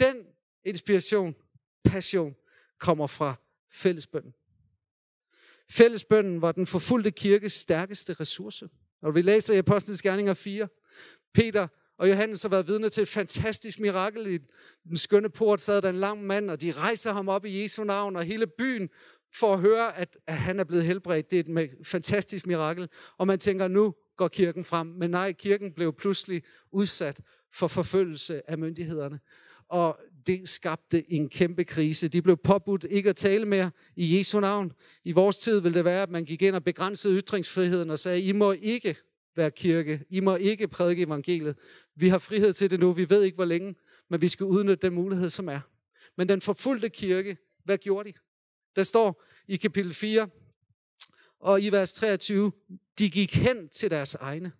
Den 0.00 0.16
inspiration, 0.64 1.34
passion, 1.84 2.34
kommer 2.78 3.06
fra 3.06 3.34
fællesbønden. 3.70 4.34
Fællesbønden 5.70 6.42
var 6.42 6.52
den 6.52 6.66
forfulgte 6.66 7.10
kirkes 7.10 7.52
stærkeste 7.52 8.12
ressource. 8.12 8.68
Når 9.02 9.10
vi 9.10 9.22
læser 9.22 9.54
i 9.54 9.58
Apostlenes 9.58 10.02
Gerninger 10.02 10.34
4, 10.34 10.68
Peter 11.34 11.68
og 11.98 12.08
Johannes 12.08 12.42
har 12.42 12.48
været 12.48 12.68
vidne 12.68 12.88
til 12.88 13.02
et 13.02 13.08
fantastisk 13.08 13.80
mirakel. 13.80 14.26
I 14.26 14.38
den 14.88 14.96
skønne 14.96 15.30
port 15.30 15.60
sad 15.60 15.82
der 15.82 15.88
en 15.88 16.00
lang 16.00 16.24
mand, 16.24 16.50
og 16.50 16.60
de 16.60 16.72
rejser 16.72 17.12
ham 17.12 17.28
op 17.28 17.44
i 17.44 17.62
Jesu 17.62 17.84
navn, 17.84 18.16
og 18.16 18.24
hele 18.24 18.46
byen 18.46 18.88
for 19.34 19.54
at 19.54 19.60
høre, 19.60 19.98
at, 19.98 20.18
at 20.26 20.36
han 20.36 20.60
er 20.60 20.64
blevet 20.64 20.84
helbredt. 20.84 21.30
Det 21.30 21.48
er 21.48 21.62
et 21.62 21.70
fantastisk 21.82 22.46
mirakel. 22.46 22.88
Og 23.18 23.26
man 23.26 23.38
tænker, 23.38 23.68
nu 23.68 23.94
går 24.16 24.28
kirken 24.28 24.64
frem. 24.64 24.86
Men 24.86 25.10
nej, 25.10 25.32
kirken 25.32 25.72
blev 25.72 25.92
pludselig 25.92 26.42
udsat 26.72 27.20
for 27.52 27.68
forfølgelse 27.68 28.50
af 28.50 28.58
myndighederne. 28.58 29.20
Og 29.68 29.98
det 30.26 30.48
skabte 30.48 31.12
en 31.12 31.28
kæmpe 31.28 31.64
krise. 31.64 32.08
De 32.08 32.22
blev 32.22 32.36
påbudt 32.36 32.86
ikke 32.90 33.08
at 33.08 33.16
tale 33.16 33.44
mere 33.44 33.70
i 33.96 34.18
Jesu 34.18 34.40
navn. 34.40 34.72
I 35.04 35.12
vores 35.12 35.38
tid 35.38 35.60
ville 35.60 35.74
det 35.74 35.84
være, 35.84 36.02
at 36.02 36.10
man 36.10 36.24
gik 36.24 36.42
ind 36.42 36.54
og 36.54 36.64
begrænsede 36.64 37.18
ytringsfriheden 37.18 37.90
og 37.90 37.98
sagde, 37.98 38.20
I 38.20 38.32
må 38.32 38.52
ikke 38.52 38.96
være 39.36 39.50
kirke. 39.50 40.04
I 40.10 40.20
må 40.20 40.36
ikke 40.36 40.68
prædike 40.68 41.02
evangeliet. 41.02 41.58
Vi 41.94 42.08
har 42.08 42.18
frihed 42.18 42.52
til 42.52 42.70
det 42.70 42.80
nu. 42.80 42.92
Vi 42.92 43.10
ved 43.10 43.22
ikke, 43.22 43.34
hvor 43.34 43.44
længe, 43.44 43.74
men 44.08 44.20
vi 44.20 44.28
skal 44.28 44.46
udnytte 44.46 44.86
den 44.86 44.94
mulighed, 44.94 45.30
som 45.30 45.48
er. 45.48 45.60
Men 46.16 46.28
den 46.28 46.40
forfulgte 46.40 46.88
kirke, 46.88 47.36
hvad 47.64 47.78
gjorde 47.78 48.12
de? 48.12 48.18
Der 48.76 48.82
står 48.82 49.24
i 49.48 49.56
kapitel 49.56 49.94
4 49.94 50.28
og 51.38 51.62
i 51.62 51.70
vers 51.70 51.92
23, 51.92 52.52
de 52.98 53.10
gik 53.10 53.34
hen 53.34 53.68
til 53.68 53.90
deres 53.90 54.14
egne. 54.14 54.52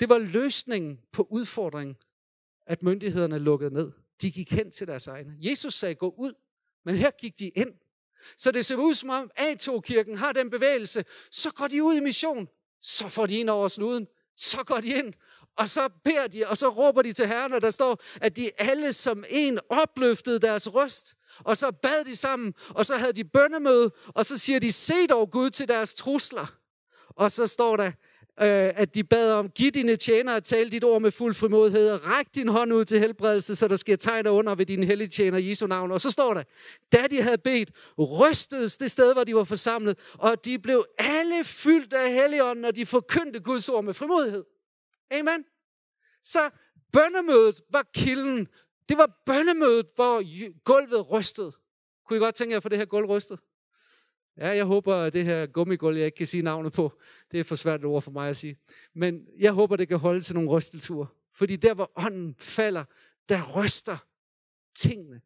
Det 0.00 0.08
var 0.08 0.18
løsningen 0.18 1.00
på 1.12 1.26
udfordringen, 1.30 1.96
at 2.66 2.82
myndighederne 2.82 3.38
lukkede 3.38 3.74
ned. 3.74 3.92
De 4.22 4.30
gik 4.30 4.52
hen 4.52 4.70
til 4.70 4.86
deres 4.86 5.06
egne. 5.06 5.36
Jesus 5.40 5.74
sagde, 5.74 5.94
gå 5.94 6.14
ud, 6.18 6.32
men 6.84 6.96
her 6.96 7.10
gik 7.10 7.38
de 7.38 7.48
ind. 7.48 7.74
Så 8.36 8.50
det 8.50 8.66
ser 8.66 8.76
ud 8.76 8.94
som 8.94 9.10
om 9.10 9.30
A2-kirken 9.38 10.16
har 10.16 10.32
den 10.32 10.50
bevægelse, 10.50 11.04
så 11.30 11.50
går 11.50 11.68
de 11.68 11.82
ud 11.82 11.96
i 11.96 12.00
mission 12.00 12.48
så 12.82 13.08
får 13.08 13.26
de 13.26 13.38
ind 13.38 13.50
over 13.50 13.68
snuden, 13.68 14.06
så 14.36 14.64
går 14.64 14.80
de 14.80 14.88
ind, 14.88 15.14
og 15.58 15.68
så 15.68 15.88
beder 16.04 16.26
de, 16.26 16.46
og 16.46 16.58
så 16.58 16.68
råber 16.68 17.02
de 17.02 17.12
til 17.12 17.26
Herren, 17.26 17.52
og 17.52 17.60
der 17.60 17.70
står, 17.70 18.00
at 18.20 18.36
de 18.36 18.50
alle 18.58 18.92
som 18.92 19.24
en 19.28 19.58
opløftede 19.68 20.38
deres 20.38 20.74
røst. 20.74 21.14
Og 21.38 21.56
så 21.56 21.70
bad 21.70 22.04
de 22.04 22.16
sammen, 22.16 22.54
og 22.68 22.86
så 22.86 22.96
havde 22.96 23.12
de 23.12 23.24
bønnemøde, 23.24 23.90
og 24.08 24.26
så 24.26 24.38
siger 24.38 24.60
de, 24.60 24.72
se 24.72 25.06
dog 25.06 25.30
Gud 25.30 25.50
til 25.50 25.68
deres 25.68 25.94
trusler. 25.94 26.54
Og 27.08 27.32
så 27.32 27.46
står 27.46 27.76
der, 27.76 27.92
Øh, 28.40 28.72
at 28.76 28.94
de 28.94 29.04
bad 29.04 29.32
om, 29.32 29.48
giv 29.48 29.70
dine 29.70 29.96
tjenere 29.96 30.36
at 30.36 30.44
tale 30.44 30.70
dit 30.70 30.84
ord 30.84 31.02
med 31.02 31.10
fuld 31.10 31.34
frimodighed, 31.34 31.90
og 31.90 32.06
ræk 32.06 32.26
din 32.34 32.48
hånd 32.48 32.72
ud 32.72 32.84
til 32.84 32.98
helbredelse, 32.98 33.56
så 33.56 33.68
der 33.68 33.76
sker 33.76 33.96
tegn 33.96 34.26
under 34.26 34.54
ved 34.54 34.66
dine 34.66 34.86
hellige 34.86 35.08
tjener 35.08 35.38
i 35.38 35.48
Jesu 35.48 35.66
navn. 35.66 35.90
Og 35.90 36.00
så 36.00 36.10
står 36.10 36.34
der, 36.34 36.42
da 36.92 37.06
de 37.10 37.22
havde 37.22 37.38
bedt, 37.38 37.70
rystedes 37.98 38.78
det 38.78 38.90
sted, 38.90 39.12
hvor 39.12 39.24
de 39.24 39.34
var 39.34 39.44
forsamlet, 39.44 39.98
og 40.14 40.44
de 40.44 40.58
blev 40.58 40.84
alle 40.98 41.44
fyldt 41.44 41.92
af 41.92 42.12
helligånden, 42.12 42.64
og 42.64 42.76
de 42.76 42.86
forkyndte 42.86 43.40
Guds 43.40 43.68
ord 43.68 43.84
med 43.84 43.94
frimodighed. 43.94 44.44
Amen. 45.10 45.44
Så 46.22 46.50
bønnemødet 46.92 47.60
var 47.70 47.86
kilden. 47.94 48.48
Det 48.88 48.98
var 48.98 49.22
bønnemødet, 49.26 49.86
hvor 49.94 50.22
gulvet 50.64 51.10
rystede. 51.10 51.52
Kunne 52.06 52.16
I 52.16 52.20
godt 52.20 52.34
tænke 52.34 52.52
jer 52.52 52.56
at 52.56 52.62
få 52.62 52.68
det 52.68 52.78
her 52.78 52.84
gulv 52.84 53.06
rystet? 53.06 53.38
Ja, 54.36 54.48
jeg 54.48 54.64
håber, 54.64 54.94
at 54.94 55.12
det 55.12 55.24
her 55.24 55.46
gummigulv, 55.46 55.96
jeg 55.96 56.06
ikke 56.06 56.16
kan 56.16 56.26
sige 56.26 56.42
navnet 56.42 56.72
på, 56.72 56.92
det 57.32 57.40
er 57.40 57.44
for 57.44 57.54
svært 57.54 57.80
et 57.80 57.86
ord 57.86 58.02
for 58.02 58.10
mig 58.10 58.28
at 58.28 58.36
sige. 58.36 58.56
Men 58.94 59.26
jeg 59.38 59.52
håber, 59.52 59.76
det 59.76 59.88
kan 59.88 59.98
holde 59.98 60.20
til 60.20 60.34
nogle 60.34 60.50
rystelture. 60.50 61.06
Fordi 61.32 61.56
der, 61.56 61.74
hvor 61.74 61.92
ånden 61.96 62.34
falder, 62.38 62.84
der 63.28 63.60
ryster 63.62 63.96
tingene. 64.74 65.20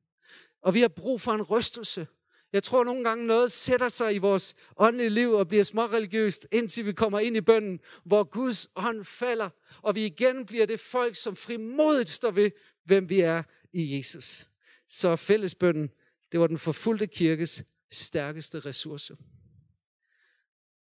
Og 0.63 0.75
vi 0.75 0.81
har 0.81 0.89
brug 0.89 1.21
for 1.21 1.33
en 1.33 1.43
rystelse. 1.43 2.07
Jeg 2.53 2.63
tror 2.63 2.85
nogle 2.85 3.05
gange 3.05 3.27
noget 3.27 3.53
sætter 3.53 3.89
sig 3.89 4.15
i 4.15 4.19
vores 4.19 4.55
åndelige 4.77 5.11
liv 5.11 5.31
og 5.31 5.49
bliver 5.49 5.65
småreligiøst, 5.65 6.47
indtil 6.53 6.87
vi 6.87 6.93
kommer 6.93 7.19
ind 7.19 7.37
i 7.37 7.41
bønden, 7.41 7.81
hvor 8.05 8.25
Guds 8.25 8.69
ånd 8.77 9.05
falder, 9.05 9.49
og 9.83 9.95
vi 9.95 10.07
igen 10.07 10.47
bliver 10.47 10.67
det 10.67 10.81
folk, 10.81 11.17
som 11.17 11.37
frimodigt 11.37 12.11
står 12.11 12.31
ved, 12.31 12.51
hvem 12.85 13.09
vi 13.09 13.21
er 13.21 13.43
i 13.73 13.97
Jesus. 13.97 14.49
Så 14.89 15.17
fællesbønden, 15.17 15.91
det 16.33 16.41
var 16.41 16.47
den 16.47 16.59
forfulgte 16.59 17.07
kirkes 17.07 17.65
stærkeste 17.91 18.61
ressource. 18.61 19.17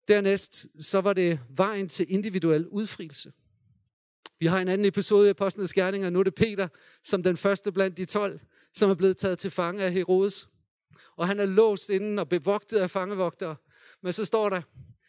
Dernæst 0.08 0.66
så 0.78 1.00
var 1.00 1.12
det 1.12 1.40
vejen 1.48 1.88
til 1.88 2.12
individuel 2.12 2.66
udfrielse. 2.66 3.32
Vi 4.40 4.46
har 4.46 4.60
en 4.60 4.68
anden 4.68 4.84
episode 4.84 5.26
i 5.26 5.30
Apostlenes 5.30 5.72
Gerninger. 5.72 6.10
Nu 6.10 6.18
er 6.18 6.24
det 6.24 6.34
Peter, 6.34 6.68
som 7.04 7.22
den 7.22 7.36
første 7.36 7.72
blandt 7.72 7.96
de 7.96 8.04
12, 8.04 8.40
som 8.74 8.90
er 8.90 8.94
blevet 8.94 9.16
taget 9.16 9.38
til 9.38 9.50
fange 9.50 9.84
af 9.84 9.92
Herodes. 9.92 10.48
Og 11.16 11.26
han 11.26 11.40
er 11.40 11.46
låst 11.46 11.90
inden 11.90 12.18
og 12.18 12.28
bevogtet 12.28 12.78
af 12.78 12.90
fangevogtere. 12.90 13.56
Men 14.02 14.12
så 14.12 14.24
står 14.24 14.48
der 14.48 14.62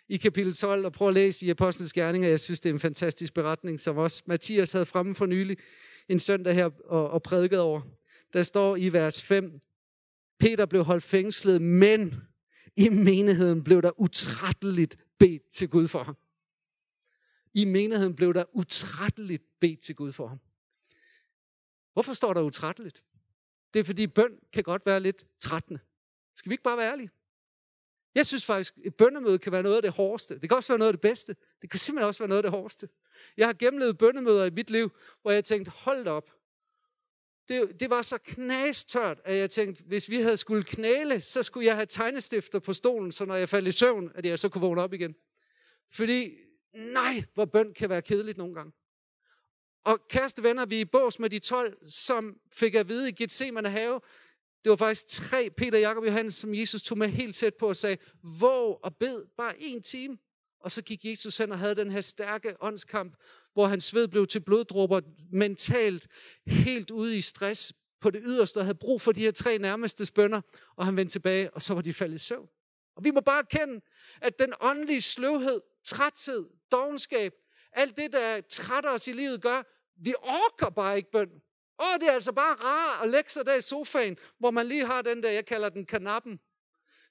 i 0.10 0.18
kapitel 0.18 0.54
12, 0.54 0.86
og 0.86 0.94
prøv 0.94 1.08
at 1.08 1.14
læse 1.14 1.46
i 1.46 1.50
Apostlenes 1.50 1.94
Gerninger. 1.94 2.30
Jeg 2.30 2.40
synes, 2.40 2.60
det 2.60 2.70
er 2.70 2.74
en 2.74 2.80
fantastisk 2.80 3.34
beretning, 3.34 3.80
som 3.80 3.98
også 3.98 4.24
Mathias 4.28 4.72
havde 4.72 4.86
fremme 4.86 5.16
for 5.16 5.26
nylig 5.26 5.58
en 6.10 6.20
søndag 6.20 6.54
her 6.54 6.70
og, 6.86 7.10
og 7.10 7.24
prædiket 7.24 7.60
over. 7.60 7.82
Der 8.34 8.42
står 8.42 8.76
i 8.76 8.94
vers 8.94 9.22
5, 9.22 9.60
Peter 10.40 10.66
blev 10.66 10.84
holdt 10.84 11.04
fængslet, 11.04 11.62
men 11.62 12.16
i 12.78 12.90
menigheden 12.90 13.64
blev 13.64 13.82
der 13.82 14.00
utrætteligt 14.00 14.98
bedt 15.20 15.48
til 15.52 15.70
Gud 15.70 15.88
for 15.88 16.04
ham. 16.04 16.18
I 17.54 17.66
menigheden 17.66 18.16
blev 18.16 18.34
der 18.34 18.44
utrætteligt 18.54 19.44
bedt 19.60 19.80
til 19.80 19.96
Gud 19.96 20.12
for 20.12 20.28
ham. 20.28 20.40
Hvorfor 21.94 22.14
står 22.14 22.34
der 22.34 22.42
utrætteligt? 22.42 23.04
Det 23.74 23.80
er 23.80 23.84
fordi 23.84 24.08
bøn 24.08 24.40
kan 24.54 24.64
godt 24.64 24.86
være 24.86 25.00
lidt 25.00 25.28
trættende. 25.40 25.80
Skal 26.36 26.50
vi 26.50 26.54
ikke 26.54 26.64
bare 26.64 26.78
være 26.78 26.92
ærlige? 26.92 27.10
Jeg 28.16 28.26
synes 28.26 28.46
faktisk, 28.46 28.74
et 28.84 28.96
bønnemøde 28.96 29.40
kan 29.40 29.52
være 29.52 29.64
noget 29.64 29.76
af 29.76 29.82
det 29.82 29.92
hårdeste. 29.92 30.40
Det 30.40 30.50
kan 30.50 30.56
også 30.56 30.74
være 30.74 30.80
noget 30.80 30.90
af 30.90 30.94
det 30.94 31.02
bedste. 31.02 31.36
Det 31.62 31.70
kan 31.70 31.80
simpelthen 31.80 32.08
også 32.08 32.20
være 32.20 32.28
noget 32.28 32.40
af 32.40 32.44
det 32.44 32.52
hårdeste. 32.52 32.90
Jeg 33.38 33.48
har 33.48 33.54
gennemlevet 33.54 33.98
bønnemøder 33.98 34.46
i 34.46 34.50
mit 34.50 34.70
liv, 34.70 34.92
hvor 35.22 35.32
jeg 35.32 35.44
tænkte, 35.44 35.72
hold 35.72 36.08
op. 36.08 36.39
Det, 37.50 37.80
det 37.80 37.90
var 37.90 38.02
så 38.02 38.18
knastørt, 38.18 39.22
at 39.26 39.38
jeg 39.38 39.50
tænkte, 39.50 39.84
hvis 39.84 40.10
vi 40.10 40.22
havde 40.22 40.38
skulle 40.38 40.64
knæle, 40.64 41.22
så 41.22 41.44
skulle 41.44 41.66
jeg 41.66 41.76
have 41.76 41.86
tegnestifter 41.86 42.60
på 42.60 42.74
stolen, 42.74 43.12
så 43.12 43.26
når 43.26 43.36
jeg 43.36 43.50
faldt 43.50 43.68
i 43.68 43.72
søvn, 43.72 44.12
at 44.16 44.26
jeg 44.26 44.40
så 44.40 44.50
kunne 44.50 44.62
vågne 44.62 44.82
op 44.82 44.94
igen. 44.94 45.16
Fordi, 45.92 46.32
nej, 46.74 47.24
hvor 47.34 47.46
bøn 47.46 47.74
kan 47.74 47.90
være 47.90 48.02
kedeligt 48.02 48.38
nogle 48.38 48.56
gange. 48.56 48.72
Og 49.84 50.08
kæreste 50.10 50.44
venner, 50.44 50.66
vi 50.66 50.76
er 50.76 50.82
i 50.82 50.86
bås 50.86 51.20
med 51.20 51.30
de 51.30 51.40
12, 51.40 51.90
som 51.90 52.40
fik 52.52 52.76
at 52.76 52.88
vide 52.90 53.10
i 53.10 53.12
Gethsemane 53.12 53.70
have, 53.70 54.02
det 54.64 54.70
var 54.70 54.76
faktisk 54.76 55.08
tre, 55.08 55.50
Peter, 55.58 55.78
Jakob 55.78 56.02
og 56.02 56.08
Johannes, 56.08 56.36
som 56.36 56.56
Jesus 56.56 56.82
tog 56.82 56.98
med 56.98 57.08
helt 57.08 57.36
tæt 57.36 57.56
på 57.56 57.68
og 57.68 57.76
sagde, 57.76 57.98
våg 58.40 58.80
og 58.84 58.96
bed 58.96 59.26
bare 59.38 59.62
en 59.62 59.82
time. 59.82 60.18
Og 60.60 60.72
så 60.72 60.82
gik 60.82 61.06
Jesus 61.06 61.38
hen 61.38 61.52
og 61.52 61.60
havde 61.60 61.76
den 61.76 61.92
her 61.92 62.02
stærke 62.02 62.56
åndskamp, 62.60 63.16
hvor 63.60 63.68
hans 63.68 63.84
sved 63.84 64.08
blev 64.08 64.28
til 64.28 64.40
bloddråber, 64.40 65.02
mentalt 65.32 66.08
helt 66.48 66.92
ude 66.92 67.18
i 67.18 67.22
stress 67.22 67.74
på 68.02 68.10
det 68.10 68.22
yderste, 68.26 68.58
og 68.58 68.66
havde 68.66 68.78
brug 68.78 69.02
for 69.02 69.12
de 69.12 69.22
her 69.22 69.32
tre 69.32 69.58
nærmeste 69.58 70.06
spønder, 70.06 70.42
og 70.76 70.86
han 70.86 70.98
vendte 70.98 71.14
tilbage, 71.14 71.54
og 71.54 71.62
så 71.62 71.74
var 71.74 71.82
de 71.82 71.94
faldet 71.94 72.16
i 72.16 72.18
søvn. 72.18 72.48
Og 72.96 73.04
vi 73.04 73.12
må 73.12 73.22
bare 73.22 73.44
kende, 73.52 73.82
at 74.22 74.40
den 74.40 74.54
åndelige 74.62 75.02
sløvhed, 75.02 75.62
træthed, 75.86 76.46
dogenskab, 76.72 77.34
alt 77.72 77.98
det, 77.98 78.14
der 78.14 78.42
trætter 78.50 78.90
os 78.90 79.08
i 79.08 79.12
livet, 79.12 79.42
gør, 79.42 79.64
vi 80.04 80.14
orker 80.22 80.70
bare 80.70 80.98
ikke 80.98 81.12
bøn. 81.12 81.30
Og 81.78 81.86
det 82.00 82.10
er 82.10 82.14
altså 82.14 82.32
bare 82.32 82.56
rart 82.56 83.04
at 83.04 83.10
lægge 83.10 83.30
sig 83.30 83.46
der 83.46 83.56
i 83.56 83.62
sofaen, 83.62 84.18
hvor 84.40 84.52
man 84.52 84.68
lige 84.68 84.86
har 84.86 85.02
den 85.02 85.24
der, 85.24 85.30
jeg 85.30 85.46
kalder 85.46 85.70
den 85.70 85.86
kanappen, 85.86 86.40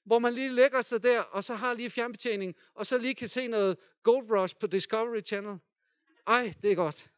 hvor 0.05 0.19
man 0.19 0.33
lige 0.33 0.49
lægger 0.49 0.81
sig 0.81 1.03
der, 1.03 1.21
og 1.21 1.43
så 1.43 1.55
har 1.55 1.73
lige 1.73 1.89
fjernbetjening, 1.89 2.55
og 2.75 2.85
så 2.85 2.97
lige 2.97 3.15
kan 3.15 3.27
se 3.27 3.47
noget 3.47 3.77
Gold 4.03 4.31
Rush 4.31 4.55
på 4.59 4.67
Discovery 4.67 5.21
Channel. 5.25 5.59
Ej, 6.27 6.53
det 6.61 6.71
er 6.71 6.75
godt. 6.75 7.11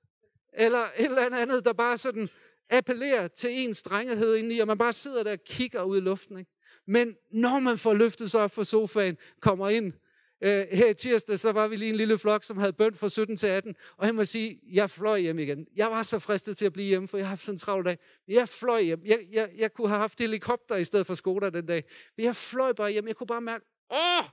Eller 0.54 0.84
et 0.98 1.06
eller 1.06 1.38
andet, 1.38 1.66
der 1.66 1.74
bare 1.74 1.98
sådan 1.98 2.30
appellerer 2.70 3.28
til 3.28 3.50
en 3.52 3.74
strenghed 3.74 4.36
indeni, 4.36 4.60
og 4.60 4.68
man 4.68 4.78
bare 4.78 4.94
sidder 4.94 5.24
der 5.24 5.32
og 5.32 5.40
kigger 5.46 5.84
ud 5.84 5.98
i 5.98 6.02
luften. 6.02 6.40
Ikke? 6.40 6.52
Men 6.88 7.16
når 7.32 7.60
man 7.60 7.78
får 7.78 7.94
løftet 7.94 8.32
sig 8.32 8.42
op 8.42 8.52
fra 8.52 8.64
sofaen, 8.64 9.18
kommer 9.42 9.70
ind, 9.70 9.94
øh, 10.42 10.68
her 10.72 10.90
i 10.90 10.94
tirsdag, 10.94 11.40
så 11.40 11.52
var 11.52 11.68
vi 11.68 11.76
lige 11.76 11.90
en 11.90 11.96
lille 11.96 12.18
flok, 12.18 12.44
som 12.44 12.58
havde 12.58 12.74
bøn 12.74 12.96
fra 12.96 13.10
17 13.10 13.38
til 13.38 13.48
18, 13.48 13.76
og 13.98 14.06
jeg 14.06 14.16
må 14.16 14.26
sige, 14.26 14.60
jeg 14.72 14.90
fløj 14.90 15.20
hjem 15.20 15.40
igen. 15.40 15.68
Jeg 15.76 15.92
var 15.92 16.04
så 16.04 16.20
fristet 16.20 16.58
til 16.58 16.66
at 16.66 16.74
blive 16.74 16.88
hjemme, 16.88 17.08
for 17.08 17.18
jeg 17.18 17.26
har 17.26 17.30
haft 17.30 17.42
sådan 17.42 17.56
en 17.56 17.60
travl 17.60 17.86
dag. 17.86 17.98
Jeg 18.28 18.50
fløj 18.50 18.82
hjem. 18.82 19.02
Jeg, 19.06 19.20
jeg, 19.32 19.50
jeg 19.58 19.74
kunne 19.74 19.88
have 19.90 20.00
haft 20.00 20.20
helikopter 20.20 20.76
i 20.76 20.84
stedet 20.84 21.08
for 21.08 21.14
Skoda 21.14 21.50
den 21.50 21.66
dag. 21.66 21.84
Men 22.18 22.26
jeg 22.26 22.36
fløj 22.36 22.74
bare 22.74 22.92
hjem. 22.92 23.08
Jeg 23.08 23.16
kunne 23.16 23.28
bare 23.28 23.42
mærke, 23.42 23.66
åh, 23.92 24.24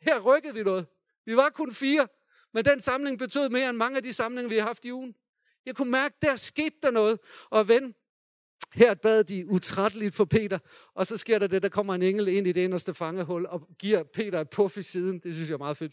her 0.00 0.20
rykkede 0.20 0.54
vi 0.54 0.62
noget. 0.62 0.86
Vi 1.26 1.36
var 1.36 1.50
kun 1.50 1.74
fire, 1.74 2.08
men 2.54 2.64
den 2.64 2.80
samling 2.80 3.18
betød 3.18 3.48
mere 3.48 3.68
end 3.68 3.76
mange 3.76 3.96
af 3.96 4.02
de 4.02 4.12
samlinger, 4.12 4.48
vi 4.48 4.56
har 4.56 4.66
haft 4.66 4.84
i 4.84 4.92
ugen. 4.92 5.14
Jeg 5.66 5.76
kunne 5.76 5.90
mærke, 5.90 6.14
der 6.22 6.36
skete 6.36 6.76
der 6.82 6.90
noget. 6.90 7.18
Og 7.50 7.68
ven, 7.68 7.94
her 8.74 8.94
bad 8.94 9.24
de 9.24 9.46
utrætteligt 9.46 10.14
for 10.14 10.24
Peter, 10.24 10.58
og 10.94 11.06
så 11.06 11.16
sker 11.16 11.38
der 11.38 11.46
det, 11.46 11.62
der 11.62 11.68
kommer 11.68 11.94
en 11.94 12.02
engel 12.02 12.28
ind 12.28 12.46
i 12.46 12.52
det 12.52 12.60
inderste 12.60 12.94
fangehul 12.94 13.46
og 13.46 13.68
giver 13.78 14.02
Peter 14.02 14.40
et 14.40 14.50
puff 14.50 14.76
i 14.76 14.82
siden. 14.82 15.18
Det 15.18 15.34
synes 15.34 15.48
jeg 15.48 15.54
er 15.54 15.58
meget 15.58 15.76
fedt. 15.76 15.92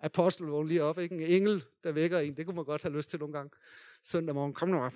Apostelvogn 0.00 0.68
lige 0.68 0.82
op, 0.82 0.98
ikke? 0.98 1.14
En 1.14 1.20
engel, 1.20 1.64
der 1.84 1.92
vækker 1.92 2.18
en. 2.18 2.36
Det 2.36 2.46
kunne 2.46 2.56
man 2.56 2.64
godt 2.64 2.82
have 2.82 2.96
lyst 2.96 3.10
til 3.10 3.18
nogle 3.18 3.32
gange. 3.32 3.50
Søndag 4.02 4.34
morgen, 4.34 4.54
kom 4.54 4.68
nu 4.68 4.80
op. 4.80 4.94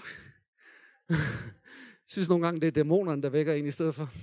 Jeg 1.09 1.19
synes 2.13 2.29
nogle 2.29 2.45
gange, 2.45 2.61
det 2.61 2.67
er 2.67 2.71
dæmonerne, 2.71 3.23
der 3.23 3.29
vækker 3.29 3.55
en 3.55 3.67
i 3.67 3.71
stedet 3.71 3.95
for. 3.95 4.11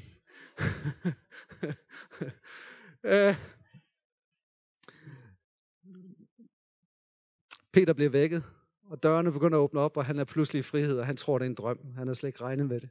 Øh. 3.04 3.36
Peter 7.78 7.94
bliver 7.94 8.10
vækket, 8.10 8.44
og 8.84 9.04
dørene 9.04 9.32
begynder 9.32 9.58
at 9.58 9.62
åbne 9.62 9.80
op, 9.80 9.98
og 9.98 10.06
han 10.06 10.20
er 10.20 10.24
pludselig 10.24 10.60
i 10.60 10.64
frihed, 10.64 11.00
og 11.00 11.06
han 11.06 11.18
tror, 11.18 11.38
det 11.38 11.46
er 11.46 11.50
en 11.50 11.56
drøm. 11.56 11.94
Han 11.96 12.08
har 12.08 12.14
slet 12.14 12.28
ikke 12.28 12.42
regnet 12.42 12.68
med 12.68 12.82
det. 12.82 12.90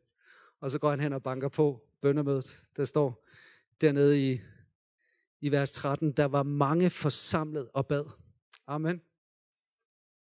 Og 0.61 0.71
så 0.71 0.79
går 0.79 0.91
han 0.91 1.01
hen 1.01 1.13
og 1.13 1.23
banker 1.23 1.49
på 1.49 1.89
bøndermødet. 2.01 2.65
Der 2.77 2.85
står 2.85 3.25
dernede 3.81 4.33
i, 4.33 4.41
i 5.41 5.53
vers 5.53 5.73
13, 5.73 6.13
der 6.13 6.25
var 6.25 6.43
mange 6.43 6.91
forsamlet 6.91 7.69
og 7.75 7.87
bad. 7.87 8.05
Amen. 8.67 9.03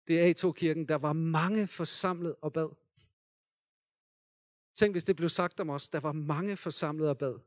Det 0.07 0.21
er 0.21 0.33
A2-kirken. 0.33 0.87
Der 0.87 0.95
var 0.95 1.13
mange 1.13 1.67
forsamlet 1.67 2.35
og 2.41 2.53
bad. 2.53 2.69
Tænk, 4.75 4.93
hvis 4.93 5.03
det 5.03 5.15
blev 5.15 5.29
sagt 5.29 5.59
om 5.59 5.69
os. 5.69 5.89
Der 5.89 5.99
var 5.99 6.11
mange 6.11 6.57
forsamlet 6.57 7.09
og 7.09 7.17
bad. 7.17 7.39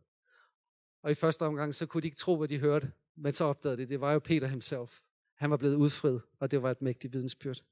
Og 1.03 1.11
i 1.11 1.14
første 1.14 1.42
omgang, 1.42 1.75
så 1.75 1.87
kunne 1.87 2.03
de 2.03 2.07
ikke 2.07 2.19
tro, 2.19 2.37
hvad 2.37 2.49
de 2.49 2.59
hørte. 2.59 2.92
Men 3.16 3.33
så 3.33 3.45
opdagede 3.45 3.77
de, 3.77 3.87
det 3.87 4.01
var 4.01 4.12
jo 4.12 4.19
Peter 4.19 4.49
himself. 4.49 5.01
Han 5.37 5.51
var 5.51 5.57
blevet 5.57 5.75
udfriet, 5.75 6.22
og 6.40 6.51
det 6.51 6.62
var 6.62 6.70
et 6.70 6.83
mægtigt 6.83 7.12
vidensbyrd. 7.12 7.62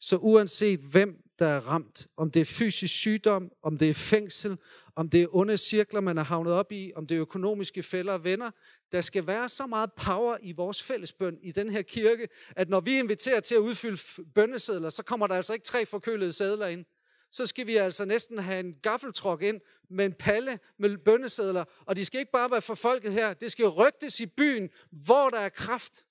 Så 0.00 0.16
uanset 0.16 0.80
hvem, 0.80 1.22
der 1.38 1.46
er 1.46 1.60
ramt, 1.60 2.06
om 2.16 2.30
det 2.30 2.40
er 2.40 2.44
fysisk 2.44 2.94
sygdom, 2.94 3.50
om 3.62 3.78
det 3.78 3.90
er 3.90 3.94
fængsel, 3.94 4.58
om 4.96 5.08
det 5.08 5.22
er 5.22 5.36
onde 5.36 5.56
cirkler, 5.56 6.00
man 6.00 6.18
er 6.18 6.22
havnet 6.22 6.52
op 6.52 6.72
i, 6.72 6.92
om 6.96 7.06
det 7.06 7.14
er 7.16 7.20
økonomiske 7.20 7.82
fælder 7.82 8.12
og 8.12 8.24
venner, 8.24 8.50
der 8.92 9.00
skal 9.00 9.26
være 9.26 9.48
så 9.48 9.66
meget 9.66 9.92
power 9.92 10.36
i 10.42 10.52
vores 10.52 10.82
fællesbøn 10.82 11.38
i 11.42 11.52
den 11.52 11.70
her 11.70 11.82
kirke, 11.82 12.28
at 12.56 12.68
når 12.68 12.80
vi 12.80 12.98
inviterer 12.98 13.40
til 13.40 13.54
at 13.54 13.58
udfylde 13.58 13.98
bønnesedler, 14.34 14.90
så 14.90 15.02
kommer 15.02 15.26
der 15.26 15.34
altså 15.34 15.52
ikke 15.52 15.64
tre 15.64 15.86
forkølede 15.86 16.32
sædler 16.32 16.66
ind. 16.66 16.84
Så 17.32 17.46
skal 17.46 17.66
vi 17.66 17.76
altså 17.76 18.04
næsten 18.04 18.38
have 18.38 18.60
en 18.60 18.74
gaffeltruk 18.82 19.42
ind 19.42 19.60
med 19.90 20.04
en 20.04 20.12
palle 20.12 20.58
med 20.78 20.98
bønnesedler, 21.04 21.64
og 21.86 21.96
de 21.96 22.04
skal 22.04 22.20
ikke 22.20 22.32
bare 22.32 22.50
være 22.50 22.62
for 22.62 22.74
folket 22.74 23.12
her, 23.12 23.34
det 23.34 23.52
skal 23.52 23.66
rygtes 23.66 24.20
i 24.20 24.26
byen, 24.26 24.68
hvor 24.90 25.28
der 25.30 25.38
er 25.38 25.48
kraft. 25.48 26.02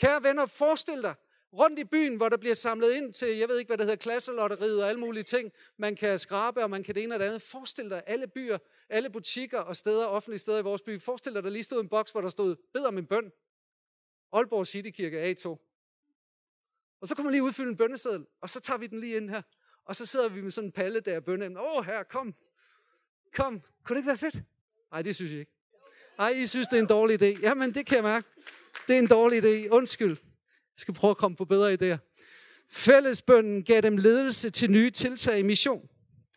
Kære 0.00 0.22
venner, 0.22 0.46
forestil 0.46 1.02
dig, 1.02 1.14
rundt 1.52 1.78
i 1.78 1.84
byen, 1.84 2.16
hvor 2.16 2.28
der 2.28 2.36
bliver 2.36 2.54
samlet 2.54 2.92
ind 2.92 3.12
til, 3.12 3.36
jeg 3.36 3.48
ved 3.48 3.58
ikke, 3.58 3.68
hvad 3.68 3.78
det 3.78 3.86
hedder, 3.86 3.96
klasselotteriet 3.96 4.82
og 4.82 4.88
alle 4.88 5.00
mulige 5.00 5.22
ting. 5.22 5.52
Man 5.76 5.96
kan 5.96 6.18
skrabe, 6.18 6.62
og 6.62 6.70
man 6.70 6.82
kan 6.82 6.94
det 6.94 7.02
ene 7.02 7.14
og 7.14 7.20
det 7.20 7.26
andet. 7.26 7.42
Forestil 7.42 7.90
dig 7.90 8.02
alle 8.06 8.26
byer, 8.26 8.58
alle 8.88 9.10
butikker 9.10 9.58
og 9.58 9.76
steder, 9.76 10.06
offentlige 10.06 10.38
steder 10.38 10.58
i 10.58 10.62
vores 10.62 10.82
by. 10.82 11.00
Forestil 11.00 11.34
dig, 11.34 11.42
der 11.42 11.50
lige 11.50 11.62
stod 11.62 11.80
en 11.80 11.88
boks, 11.88 12.10
hvor 12.10 12.20
der 12.20 12.28
stod, 12.28 12.56
bed 12.72 12.84
om 12.84 12.98
en 12.98 13.06
bøn. 13.06 13.32
Aalborg 14.32 14.66
Citykirke 14.66 15.30
A2. 15.30 15.48
Og 17.00 17.08
så 17.08 17.14
kunne 17.14 17.24
man 17.24 17.32
lige 17.32 17.42
udfylde 17.42 17.70
en 17.70 17.76
bønneseddel, 17.76 18.26
og 18.40 18.50
så 18.50 18.60
tager 18.60 18.78
vi 18.78 18.86
den 18.86 19.00
lige 19.00 19.16
ind 19.16 19.30
her. 19.30 19.42
Og 19.84 19.96
så 19.96 20.06
sidder 20.06 20.28
vi 20.28 20.40
med 20.40 20.50
sådan 20.50 20.68
en 20.68 20.72
palle 20.72 21.00
der 21.00 21.20
bønne. 21.20 21.60
Åh, 21.60 21.76
oh, 21.76 21.84
her, 21.84 22.02
kom. 22.02 22.34
Kom. 23.32 23.62
Kunne 23.84 23.94
det 23.94 24.00
ikke 24.00 24.06
være 24.06 24.16
fedt? 24.16 24.42
Nej, 24.90 25.02
det 25.02 25.16
synes 25.16 25.30
jeg 25.30 25.40
ikke. 25.40 25.59
Ej, 26.20 26.28
I 26.28 26.46
synes, 26.46 26.68
det 26.68 26.76
er 26.76 26.80
en 26.80 26.88
dårlig 26.88 27.22
idé. 27.22 27.40
Jamen, 27.42 27.74
det 27.74 27.86
kan 27.86 27.96
jeg 27.96 28.04
mærke. 28.04 28.26
Det 28.88 28.94
er 28.94 28.98
en 28.98 29.06
dårlig 29.06 29.44
idé. 29.44 29.68
Undskyld. 29.70 30.16
Jeg 30.50 30.76
skal 30.76 30.94
prøve 30.94 31.10
at 31.10 31.16
komme 31.16 31.36
på 31.36 31.44
bedre 31.44 31.74
idéer. 31.74 31.98
Fællesbønden 32.70 33.62
gav 33.62 33.80
dem 33.80 33.96
ledelse 33.96 34.50
til 34.50 34.70
nye 34.70 34.90
tiltag 34.90 35.38
i 35.38 35.42
mission. 35.42 35.88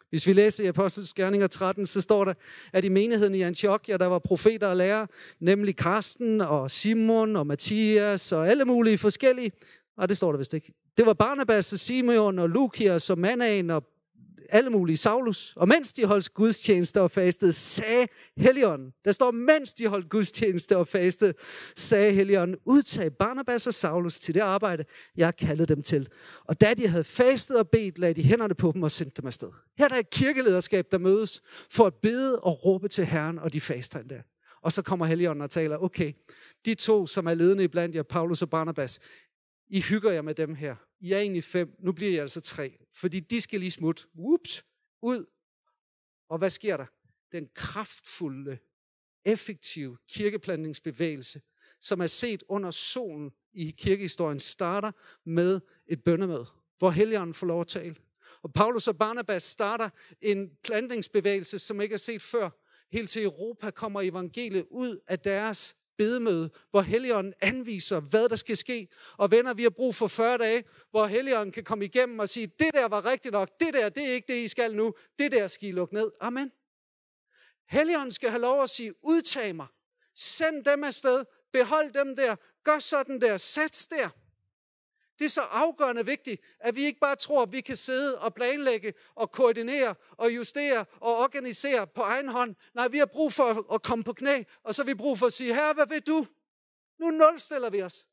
Hvis 0.09 0.27
vi 0.27 0.33
læser 0.33 0.63
i 0.63 0.67
Apostels 0.67 1.13
Gerninger 1.13 1.47
13, 1.47 1.87
så 1.87 2.01
står 2.01 2.25
der, 2.25 2.33
at 2.73 2.85
i 2.85 2.89
menigheden 2.89 3.35
i 3.35 3.41
Antiochia, 3.41 3.97
der 3.97 4.05
var 4.05 4.19
profeter 4.19 4.67
og 4.67 4.77
lærere, 4.77 5.07
nemlig 5.39 5.75
Karsten 5.75 6.41
og 6.41 6.71
Simon 6.71 7.35
og 7.35 7.47
Matthias 7.47 8.31
og 8.31 8.49
alle 8.49 8.65
mulige 8.65 8.97
forskellige. 8.97 9.51
Og 9.97 10.09
det 10.09 10.17
står 10.17 10.31
der 10.31 10.37
vist 10.37 10.53
ikke. 10.53 10.73
Det 10.97 11.05
var 11.05 11.13
Barnabas 11.13 11.73
og 11.73 11.79
Simeon 11.79 12.39
og 12.39 12.49
Lukias 12.49 13.09
og 13.09 13.19
Manaen 13.19 13.69
og 13.69 13.83
alle 14.53 14.69
mulige 14.69 14.97
Saulus. 14.97 15.53
Og 15.55 15.67
mens 15.67 15.93
de 15.93 16.05
holdt 16.05 16.33
gudstjeneste 16.33 17.01
og 17.01 17.11
fastede, 17.11 17.53
sagde 17.53 18.07
Helligånden. 18.37 18.91
Der 19.05 19.11
står, 19.11 19.31
mens 19.31 19.73
de 19.73 19.87
holdt 19.87 20.09
gudstjeneste 20.09 20.77
og 20.77 20.87
fastede, 20.87 21.33
sagde 21.75 22.13
Helligånden, 22.13 22.57
udtag 22.65 23.13
Barnabas 23.13 23.67
og 23.67 23.73
Saulus 23.73 24.19
til 24.19 24.33
det 24.33 24.39
arbejde, 24.39 24.83
jeg 25.17 25.35
kaldede 25.35 25.75
dem 25.75 25.83
til. 25.83 26.07
Og 26.45 26.61
da 26.61 26.73
de 26.73 26.87
havde 26.87 27.03
fastet 27.03 27.57
og 27.57 27.69
bedt, 27.69 27.99
lagde 27.99 28.13
de 28.13 28.23
hænderne 28.23 28.55
på 28.55 28.71
dem 28.71 28.83
og 28.83 28.91
sendte 28.91 29.21
dem 29.21 29.27
afsted. 29.27 29.49
Her 29.77 29.85
er 29.85 29.89
der 29.89 29.97
et 29.97 30.09
kirkelederskab, 30.09 30.85
der 30.91 30.97
mødes 30.97 31.41
for 31.71 31.85
at 31.85 31.93
bede 32.01 32.39
og 32.39 32.65
råbe 32.65 32.87
til 32.87 33.05
Herren, 33.05 33.39
og 33.39 33.53
de 33.53 33.61
faster 33.61 33.99
endda. 33.99 34.21
Og 34.61 34.73
så 34.73 34.81
kommer 34.81 35.05
Helligånden 35.05 35.41
og 35.41 35.49
taler, 35.49 35.77
okay, 35.77 36.13
de 36.65 36.75
to, 36.75 37.07
som 37.07 37.25
er 37.25 37.33
ledende 37.33 37.63
iblandt 37.63 37.95
jer, 37.95 38.03
Paulus 38.03 38.41
og 38.41 38.49
Barnabas, 38.49 38.99
I 39.69 39.81
hygger 39.81 40.11
jer 40.11 40.21
med 40.21 40.33
dem 40.35 40.55
her. 40.55 40.75
I 41.01 41.11
er 41.11 41.19
egentlig 41.19 41.43
fem, 41.43 41.69
nu 41.79 41.91
bliver 41.91 42.11
I 42.11 42.17
altså 42.17 42.41
tre. 42.41 42.82
Fordi 42.93 43.19
de 43.19 43.41
skal 43.41 43.59
lige 43.59 43.71
smutte. 43.71 44.03
Whoops, 44.15 44.65
ud. 45.01 45.25
Og 46.29 46.37
hvad 46.37 46.49
sker 46.49 46.77
der? 46.77 46.85
Den 47.31 47.49
kraftfulde, 47.55 48.57
effektive 49.25 49.97
kirkeplantningsbevægelse, 50.07 51.41
som 51.79 52.01
er 52.01 52.07
set 52.07 52.43
under 52.47 52.71
solen 52.71 53.31
i 53.53 53.71
kirkehistorien, 53.77 54.39
starter 54.39 54.91
med 55.25 55.61
et 55.87 56.03
bøndemøde, 56.03 56.45
hvor 56.77 56.91
Helligånden 56.91 57.33
får 57.33 57.47
lov 57.47 57.61
at 57.61 57.67
tale. 57.67 57.95
Og 58.41 58.53
Paulus 58.53 58.87
og 58.87 58.97
Barnabas 58.97 59.43
starter 59.43 59.89
en 60.21 60.51
plantningsbevægelse, 60.63 61.59
som 61.59 61.81
ikke 61.81 61.93
er 61.93 61.97
set 61.97 62.21
før. 62.21 62.49
Helt 62.91 63.09
til 63.09 63.23
Europa 63.23 63.71
kommer 63.71 64.01
evangeliet 64.01 64.67
ud 64.69 64.99
af 65.07 65.19
deres 65.19 65.75
bedemøde, 65.97 66.49
hvor 66.71 66.81
Helligånden 66.81 67.33
anviser, 67.41 67.99
hvad 67.99 68.29
der 68.29 68.35
skal 68.35 68.57
ske. 68.57 68.87
Og 69.17 69.31
venner, 69.31 69.53
vi 69.53 69.63
har 69.63 69.69
brug 69.69 69.95
for 69.95 70.07
40 70.07 70.37
dage, 70.37 70.63
hvor 70.91 71.05
Helligånden 71.05 71.51
kan 71.51 71.63
komme 71.63 71.85
igennem 71.85 72.19
og 72.19 72.29
sige, 72.29 72.47
det 72.47 72.73
der 72.73 72.87
var 72.87 73.05
rigtigt 73.05 73.31
nok, 73.31 73.49
det 73.59 73.73
der, 73.73 73.89
det 73.89 74.09
er 74.09 74.13
ikke 74.13 74.33
det, 74.33 74.43
I 74.43 74.47
skal 74.47 74.75
nu, 74.75 74.93
det 75.19 75.31
der 75.31 75.47
skal 75.47 75.69
I 75.69 75.71
lukke 75.71 75.93
ned. 75.93 76.11
Amen. 76.21 76.51
Helligånden 77.69 78.11
skal 78.11 78.29
have 78.29 78.41
lov 78.41 78.63
at 78.63 78.69
sige, 78.69 78.93
udtag 79.03 79.55
mig, 79.55 79.67
Send 80.15 80.63
dem 80.63 80.83
afsted. 80.83 81.25
Behold 81.53 81.93
dem 81.93 82.15
der. 82.15 82.35
Gør 82.63 82.79
sådan 82.79 83.21
der. 83.21 83.37
Sats 83.37 83.87
der. 83.87 84.09
Det 85.23 85.29
er 85.29 85.41
så 85.41 85.41
afgørende 85.41 86.05
vigtigt, 86.05 86.41
at 86.59 86.75
vi 86.75 86.83
ikke 86.83 86.99
bare 86.99 87.15
tror, 87.15 87.41
at 87.41 87.51
vi 87.51 87.61
kan 87.61 87.75
sidde 87.75 88.19
og 88.19 88.33
planlægge 88.33 88.93
og 89.15 89.31
koordinere 89.31 89.95
og 90.11 90.35
justere 90.35 90.85
og 90.99 91.17
organisere 91.17 91.87
på 91.87 92.01
egen 92.01 92.27
hånd. 92.27 92.55
Nej, 92.73 92.87
vi 92.87 92.97
har 92.97 93.05
brug 93.05 93.33
for 93.33 93.73
at 93.73 93.81
komme 93.81 94.03
på 94.03 94.13
knæ, 94.13 94.43
og 94.63 94.75
så 94.75 94.83
har 94.83 94.85
vi 94.85 94.93
brug 94.93 95.17
for 95.17 95.25
at 95.25 95.33
sige, 95.33 95.53
herre, 95.53 95.73
hvad 95.73 95.87
vil 95.87 96.01
du? 96.01 96.25
Nu 96.99 97.11
nulstiller 97.11 97.69
vi 97.69 97.81
os. 97.81 98.07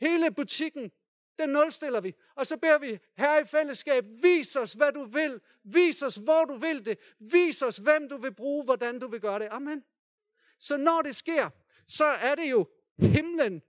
Hele 0.00 0.30
butikken, 0.30 0.90
den 1.38 1.50
nulstiller 1.50 2.00
vi. 2.00 2.14
Og 2.34 2.46
så 2.46 2.56
beder 2.56 2.78
vi, 2.78 2.98
her 3.16 3.38
i 3.38 3.44
fællesskab, 3.44 4.04
vis 4.22 4.56
os, 4.56 4.72
hvad 4.72 4.92
du 4.92 5.04
vil. 5.04 5.40
Vis 5.64 6.02
os, 6.02 6.14
hvor 6.14 6.44
du 6.44 6.54
vil 6.54 6.84
det. 6.84 6.98
Vis 7.18 7.62
os, 7.62 7.76
hvem 7.76 8.08
du 8.08 8.16
vil 8.16 8.34
bruge, 8.34 8.64
hvordan 8.64 8.98
du 8.98 9.08
vil 9.08 9.20
gøre 9.20 9.38
det. 9.38 9.48
Amen. 9.50 9.84
Så 10.58 10.76
når 10.76 11.02
det 11.02 11.16
sker, 11.16 11.50
så 11.86 12.04
er 12.04 12.34
det 12.34 12.50
jo 12.50 12.68
himlen, 12.98 13.62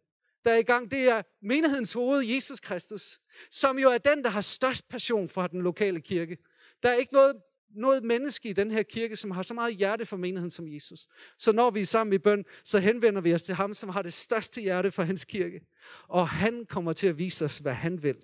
der 0.48 0.54
er 0.54 0.58
i 0.58 0.64
gang. 0.64 0.92
Det 0.92 1.10
er 1.10 1.22
menighedens 1.42 1.94
hoved, 1.94 2.24
Jesus 2.24 2.60
Kristus, 2.60 3.20
som 3.50 3.80
jo 3.80 3.90
er 3.90 3.98
den, 3.98 4.24
der 4.24 4.30
har 4.30 4.42
størst 4.42 4.90
passion 4.90 5.30
for 5.30 5.48
den 5.48 5.62
lokale 5.62 6.02
kirke. 6.02 6.38
Der 6.84 6.90
er 6.90 6.94
ikke 6.94 7.14
noget, 7.14 7.36
noget 7.76 8.04
menneske 8.04 8.50
i 8.50 8.54
den 8.54 8.72
her 8.72 8.84
kirke, 8.84 9.16
som 9.16 9.32
har 9.32 9.44
så 9.44 9.54
meget 9.54 9.76
hjerte 9.76 10.06
for 10.06 10.18
menigheden 10.18 10.52
som 10.52 10.68
Jesus. 10.68 11.08
Så 11.38 11.52
når 11.52 11.72
vi 11.72 11.82
er 11.82 11.86
sammen 11.86 12.14
i 12.14 12.18
bøn, 12.18 12.46
så 12.64 12.80
henvender 12.80 13.22
vi 13.22 13.34
os 13.34 13.44
til 13.44 13.56
ham, 13.56 13.74
som 13.74 13.90
har 13.90 14.02
det 14.02 14.14
største 14.14 14.62
hjerte 14.62 14.92
for 14.92 15.04
hans 15.04 15.26
kirke. 15.26 15.62
Og 16.08 16.30
han 16.30 16.66
kommer 16.66 16.94
til 16.94 17.08
at 17.08 17.18
vise 17.18 17.46
os, 17.46 17.58
hvad 17.58 17.74
han 17.74 18.04
vil. 18.04 18.18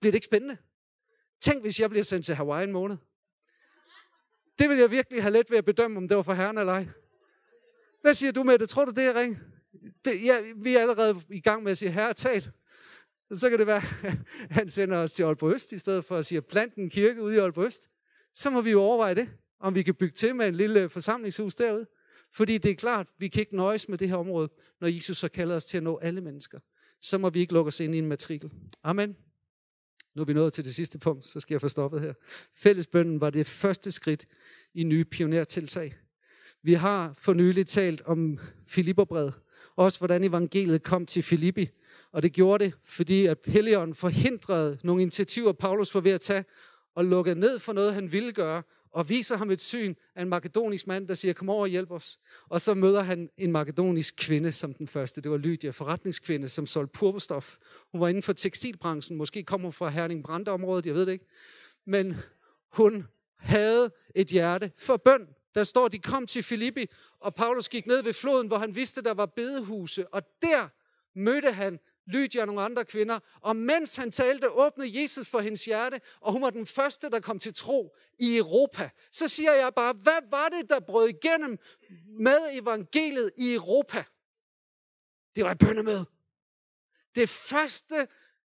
Bliver 0.00 0.10
det 0.12 0.14
ikke 0.14 0.24
spændende? 0.24 0.56
Tænk, 1.40 1.62
hvis 1.62 1.80
jeg 1.80 1.90
bliver 1.90 2.04
sendt 2.04 2.26
til 2.26 2.34
Hawaii 2.34 2.64
en 2.64 2.72
måned. 2.72 2.96
Det 4.58 4.68
vil 4.68 4.78
jeg 4.78 4.90
virkelig 4.90 5.22
have 5.22 5.32
let 5.32 5.50
ved 5.50 5.58
at 5.58 5.64
bedømme, 5.64 5.96
om 5.96 6.08
det 6.08 6.16
var 6.16 6.22
for 6.22 6.34
herren 6.34 6.58
eller 6.58 6.72
ej. 6.72 6.86
Hvad 8.00 8.14
siger 8.14 8.32
du 8.32 8.42
med 8.42 8.58
det? 8.58 8.68
Tror 8.68 8.84
du, 8.84 8.90
det 8.90 9.04
er 9.04 9.20
ring? 9.20 9.53
Det, 10.04 10.24
ja, 10.24 10.40
vi 10.56 10.74
er 10.74 10.80
allerede 10.80 11.20
i 11.30 11.40
gang 11.40 11.62
med 11.62 11.70
at 11.70 11.78
sige, 11.78 11.90
herre, 11.90 12.14
tal. 12.14 12.50
Så 13.34 13.50
kan 13.50 13.58
det 13.58 13.66
være, 13.66 13.82
at 14.02 14.16
han 14.58 14.70
sender 14.70 14.98
os 14.98 15.12
til 15.12 15.22
Aalborg 15.22 15.54
Øst, 15.54 15.72
i 15.72 15.78
stedet 15.78 16.04
for 16.04 16.16
at 16.16 16.26
sige, 16.26 16.42
plant 16.42 16.74
en 16.74 16.90
kirke 16.90 17.22
ude 17.22 17.34
i 17.34 17.38
Aalborg 17.38 17.66
Øst. 17.66 17.90
Så 18.34 18.50
må 18.50 18.60
vi 18.60 18.70
jo 18.70 18.80
overveje 18.80 19.14
det, 19.14 19.28
om 19.60 19.74
vi 19.74 19.82
kan 19.82 19.94
bygge 19.94 20.14
til 20.14 20.36
med 20.36 20.48
en 20.48 20.54
lille 20.54 20.80
øh, 20.80 20.90
forsamlingshus 20.90 21.54
derude. 21.54 21.86
Fordi 22.32 22.58
det 22.58 22.70
er 22.70 22.74
klart, 22.74 23.06
vi 23.18 23.28
kan 23.28 23.40
ikke 23.40 23.56
nøjes 23.56 23.88
med 23.88 23.98
det 23.98 24.08
her 24.08 24.16
område, 24.16 24.48
når 24.80 24.88
Jesus 24.88 25.20
har 25.20 25.28
kaldet 25.28 25.56
os 25.56 25.66
til 25.66 25.76
at 25.76 25.82
nå 25.82 25.98
alle 26.02 26.20
mennesker. 26.20 26.58
Så 27.00 27.18
må 27.18 27.30
vi 27.30 27.40
ikke 27.40 27.52
lukke 27.52 27.68
os 27.68 27.80
ind 27.80 27.94
i 27.94 27.98
en 27.98 28.06
matrikel. 28.06 28.50
Amen. 28.82 29.16
Nu 30.14 30.22
er 30.22 30.26
vi 30.26 30.32
nået 30.32 30.52
til 30.52 30.64
det 30.64 30.74
sidste 30.74 30.98
punkt, 30.98 31.24
så 31.24 31.40
skal 31.40 31.54
jeg 31.54 31.60
få 31.60 31.68
stoppet 31.68 32.00
her. 32.00 32.12
Fællesbønden 32.54 33.20
var 33.20 33.30
det 33.30 33.46
første 33.46 33.92
skridt 33.92 34.26
i 34.74 34.84
nye 34.84 35.04
pionertiltag. 35.04 35.94
Vi 36.62 36.72
har 36.72 37.14
for 37.18 37.32
nylig 37.32 37.66
talt 37.66 38.02
om 38.02 38.38
Filipperbrevet, 38.66 39.34
også 39.76 39.98
hvordan 39.98 40.24
evangeliet 40.24 40.82
kom 40.82 41.06
til 41.06 41.22
Filippi. 41.22 41.68
Og 42.12 42.22
det 42.22 42.32
gjorde 42.32 42.64
det, 42.64 42.74
fordi 42.84 43.26
at 43.26 43.38
Helligånden 43.46 43.94
forhindrede 43.94 44.78
nogle 44.82 45.02
initiativer, 45.02 45.52
Paulus 45.52 45.94
var 45.94 46.00
ved 46.00 46.12
at 46.12 46.20
tage, 46.20 46.44
og 46.94 47.04
lukkede 47.04 47.40
ned 47.40 47.58
for 47.58 47.72
noget, 47.72 47.94
han 47.94 48.12
ville 48.12 48.32
gøre, 48.32 48.62
og 48.94 49.08
viser 49.08 49.36
ham 49.36 49.50
et 49.50 49.60
syn 49.60 49.94
af 50.14 50.22
en 50.22 50.28
makedonisk 50.28 50.86
mand, 50.86 51.08
der 51.08 51.14
siger, 51.14 51.32
kom 51.32 51.50
over 51.50 51.62
og 51.62 51.68
hjælp 51.68 51.90
os. 51.90 52.18
Og 52.48 52.60
så 52.60 52.74
møder 52.74 53.02
han 53.02 53.30
en 53.38 53.52
makedonisk 53.52 54.14
kvinde 54.16 54.52
som 54.52 54.74
den 54.74 54.88
første. 54.88 55.20
Det 55.20 55.30
var 55.30 55.36
Lydia, 55.36 55.70
forretningskvinde, 55.70 56.48
som 56.48 56.66
solgte 56.66 56.98
purpurstof. 56.98 57.56
Hun 57.92 58.00
var 58.00 58.08
inden 58.08 58.22
for 58.22 58.32
tekstilbranchen. 58.32 59.16
Måske 59.16 59.42
kommer 59.42 59.66
hun 59.66 59.72
fra 59.72 59.88
Herning 59.88 60.24
Brandområdet, 60.24 60.86
jeg 60.86 60.94
ved 60.94 61.06
det 61.06 61.12
ikke. 61.12 61.26
Men 61.86 62.16
hun 62.72 63.06
havde 63.38 63.90
et 64.14 64.26
hjerte 64.26 64.72
for 64.78 64.96
bøn. 64.96 65.26
Der 65.54 65.64
står, 65.64 65.88
de 65.88 65.98
kom 65.98 66.26
til 66.26 66.42
Filippi, 66.42 66.86
og 67.20 67.34
Paulus 67.34 67.68
gik 67.68 67.86
ned 67.86 68.02
ved 68.02 68.12
floden, 68.12 68.46
hvor 68.46 68.58
han 68.58 68.74
vidste, 68.74 69.02
der 69.02 69.14
var 69.14 69.26
bedehuse. 69.26 70.14
Og 70.14 70.22
der 70.42 70.68
mødte 71.14 71.52
han 71.52 71.78
Lydia 72.06 72.40
og 72.40 72.46
nogle 72.46 72.62
andre 72.62 72.84
kvinder. 72.84 73.18
Og 73.40 73.56
mens 73.56 73.96
han 73.96 74.10
talte, 74.10 74.50
åbnede 74.50 75.02
Jesus 75.02 75.28
for 75.28 75.40
hendes 75.40 75.64
hjerte, 75.64 76.00
og 76.20 76.32
hun 76.32 76.42
var 76.42 76.50
den 76.50 76.66
første, 76.66 77.10
der 77.10 77.20
kom 77.20 77.38
til 77.38 77.54
tro 77.54 77.96
i 78.18 78.36
Europa. 78.36 78.90
Så 79.12 79.28
siger 79.28 79.52
jeg 79.52 79.74
bare, 79.74 79.94
hvad 80.02 80.30
var 80.30 80.48
det, 80.48 80.68
der 80.68 80.80
brød 80.80 81.08
igennem 81.08 81.58
med 82.20 82.38
evangeliet 82.52 83.30
i 83.38 83.54
Europa? 83.54 84.04
Det 85.34 85.44
var 85.44 85.50
et 85.50 85.58
bønnemøde. 85.58 86.06
Det 87.14 87.28
første, 87.28 88.08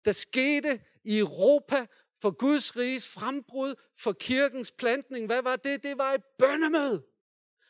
der 0.04 0.12
skete 0.12 0.80
i 1.04 1.18
Europa 1.18 1.86
for 2.20 2.30
Guds 2.30 2.76
riges 2.76 3.08
frembrud, 3.08 3.74
for 3.98 4.12
kirkens 4.12 4.72
plantning, 4.72 5.26
hvad 5.26 5.42
var 5.42 5.56
det? 5.56 5.82
Det 5.82 5.98
var 5.98 6.12
et 6.12 6.22
bøndemøde. 6.38 7.02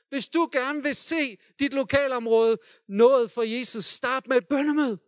Hvis 0.09 0.29
du 0.29 0.49
gerne 0.53 0.83
vil 0.83 0.95
se 0.95 1.37
dit 1.59 1.73
lokalområde 1.73 2.59
nået 2.89 3.31
for 3.31 3.43
Jesus, 3.43 3.85
start 3.85 4.27
med 4.27 4.37
et 4.37 4.49
bøndemøde. 4.49 4.99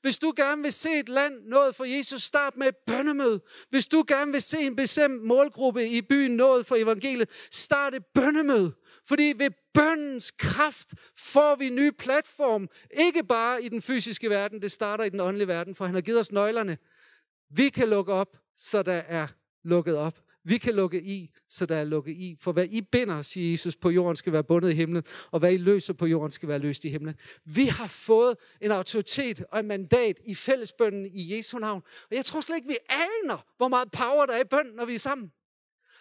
Hvis 0.00 0.18
du 0.18 0.32
gerne 0.36 0.62
vil 0.62 0.72
se 0.72 0.98
et 0.98 1.08
land 1.08 1.34
nået 1.44 1.74
for 1.74 1.84
Jesus, 1.84 2.22
start 2.22 2.56
med 2.56 2.66
et 2.66 2.76
bøndemøde. 2.86 3.40
Hvis 3.70 3.86
du 3.86 4.04
gerne 4.08 4.32
vil 4.32 4.42
se 4.42 4.58
en 4.58 4.76
bestemt 4.76 5.22
målgruppe 5.22 5.88
i 5.88 6.02
byen 6.02 6.36
nået 6.36 6.66
for 6.66 6.76
evangeliet, 6.76 7.30
start 7.50 7.94
et 7.94 8.04
bøndemøde. 8.14 8.74
Fordi 9.08 9.32
ved 9.36 9.50
bøndens 9.74 10.30
kraft 10.30 10.94
får 11.18 11.56
vi 11.56 11.68
nye 11.68 11.86
ny 11.86 11.90
platform. 11.98 12.68
Ikke 12.90 13.24
bare 13.24 13.62
i 13.62 13.68
den 13.68 13.82
fysiske 13.82 14.30
verden, 14.30 14.62
det 14.62 14.72
starter 14.72 15.04
i 15.04 15.10
den 15.10 15.20
åndelige 15.20 15.48
verden, 15.48 15.74
for 15.74 15.84
han 15.84 15.94
har 15.94 16.02
givet 16.02 16.20
os 16.20 16.32
nøglerne. 16.32 16.78
Vi 17.50 17.68
kan 17.68 17.88
lukke 17.88 18.12
op, 18.12 18.38
så 18.56 18.82
der 18.82 18.92
er 18.92 19.26
lukket 19.64 19.96
op. 19.96 20.20
Vi 20.46 20.58
kan 20.58 20.74
lukke 20.74 21.02
i, 21.02 21.30
så 21.48 21.66
der 21.66 21.76
er 21.76 21.84
lukket 21.84 22.12
i. 22.12 22.36
For 22.40 22.52
hvad 22.52 22.66
I 22.70 22.82
binder, 22.82 23.22
siger 23.22 23.50
Jesus, 23.50 23.76
på 23.76 23.90
jorden 23.90 24.16
skal 24.16 24.32
være 24.32 24.44
bundet 24.44 24.70
i 24.70 24.74
himlen, 24.74 25.02
og 25.30 25.38
hvad 25.38 25.52
I 25.52 25.56
løser 25.56 25.92
på 25.92 26.06
jorden 26.06 26.30
skal 26.30 26.48
være 26.48 26.58
løst 26.58 26.84
i 26.84 26.88
himlen. 26.88 27.14
Vi 27.44 27.64
har 27.64 27.86
fået 27.86 28.36
en 28.60 28.70
autoritet 28.70 29.44
og 29.52 29.58
et 29.58 29.64
mandat 29.64 30.20
i 30.26 30.34
fællesbønden 30.34 31.06
i 31.06 31.36
Jesu 31.36 31.58
navn. 31.58 31.82
Og 32.10 32.16
jeg 32.16 32.24
tror 32.24 32.40
slet 32.40 32.56
ikke, 32.56 32.68
vi 32.68 32.76
aner, 32.88 33.46
hvor 33.56 33.68
meget 33.68 33.90
power 33.90 34.26
der 34.26 34.32
er 34.32 34.40
i 34.40 34.48
bøn, 34.50 34.66
når 34.76 34.84
vi 34.84 34.94
er 34.94 34.98
sammen. 34.98 35.32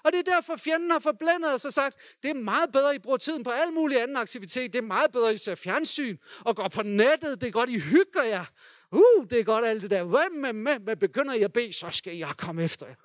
Og 0.04 0.12
det 0.12 0.20
er 0.20 0.32
derfor, 0.36 0.56
fjenden 0.56 0.92
har 0.92 1.00
forblændet 1.00 1.54
os 1.54 1.66
og 1.66 1.74
sagt, 1.74 1.96
det 2.24 2.30
er 2.30 2.34
meget 2.34 2.72
bedre, 2.72 2.90
at 2.90 2.96
I 2.96 3.00
bruger 3.00 3.18
tiden 3.18 3.44
på 3.44 3.50
alle 3.50 3.74
mulige 3.74 4.02
anden 4.02 4.18
aktivitet. 4.18 4.74
Det 4.74 4.80
er 4.80 4.84
meget 4.84 5.12
bedre, 5.12 5.30
at 5.30 5.36
I 5.36 5.38
ser 5.38 5.56
fjernsyn 5.56 6.18
og 6.40 6.56
går 6.56 6.68
på 6.68 6.84
nettet. 6.84 7.42
Det 7.42 7.48
er 7.48 7.52
godt, 7.52 7.70
I 7.70 7.80
hygger 7.80 8.24
jer. 8.24 8.46
Uh, 8.94 9.30
det 9.30 9.40
er 9.40 9.44
godt 9.44 9.66
alt 9.66 9.82
det 9.82 9.92
der. 9.92 10.04
Hvad 10.04 10.40
med, 10.40 10.54
med, 10.54 10.80
med 10.80 10.96
begynder 10.96 11.34
jeg 11.34 11.44
at 11.44 11.54
bede, 11.54 11.74
så 11.74 11.90
skal 11.90 12.18
jeg 12.18 12.34
komme 12.38 12.64
efter 12.64 12.86
jer. 12.88 12.96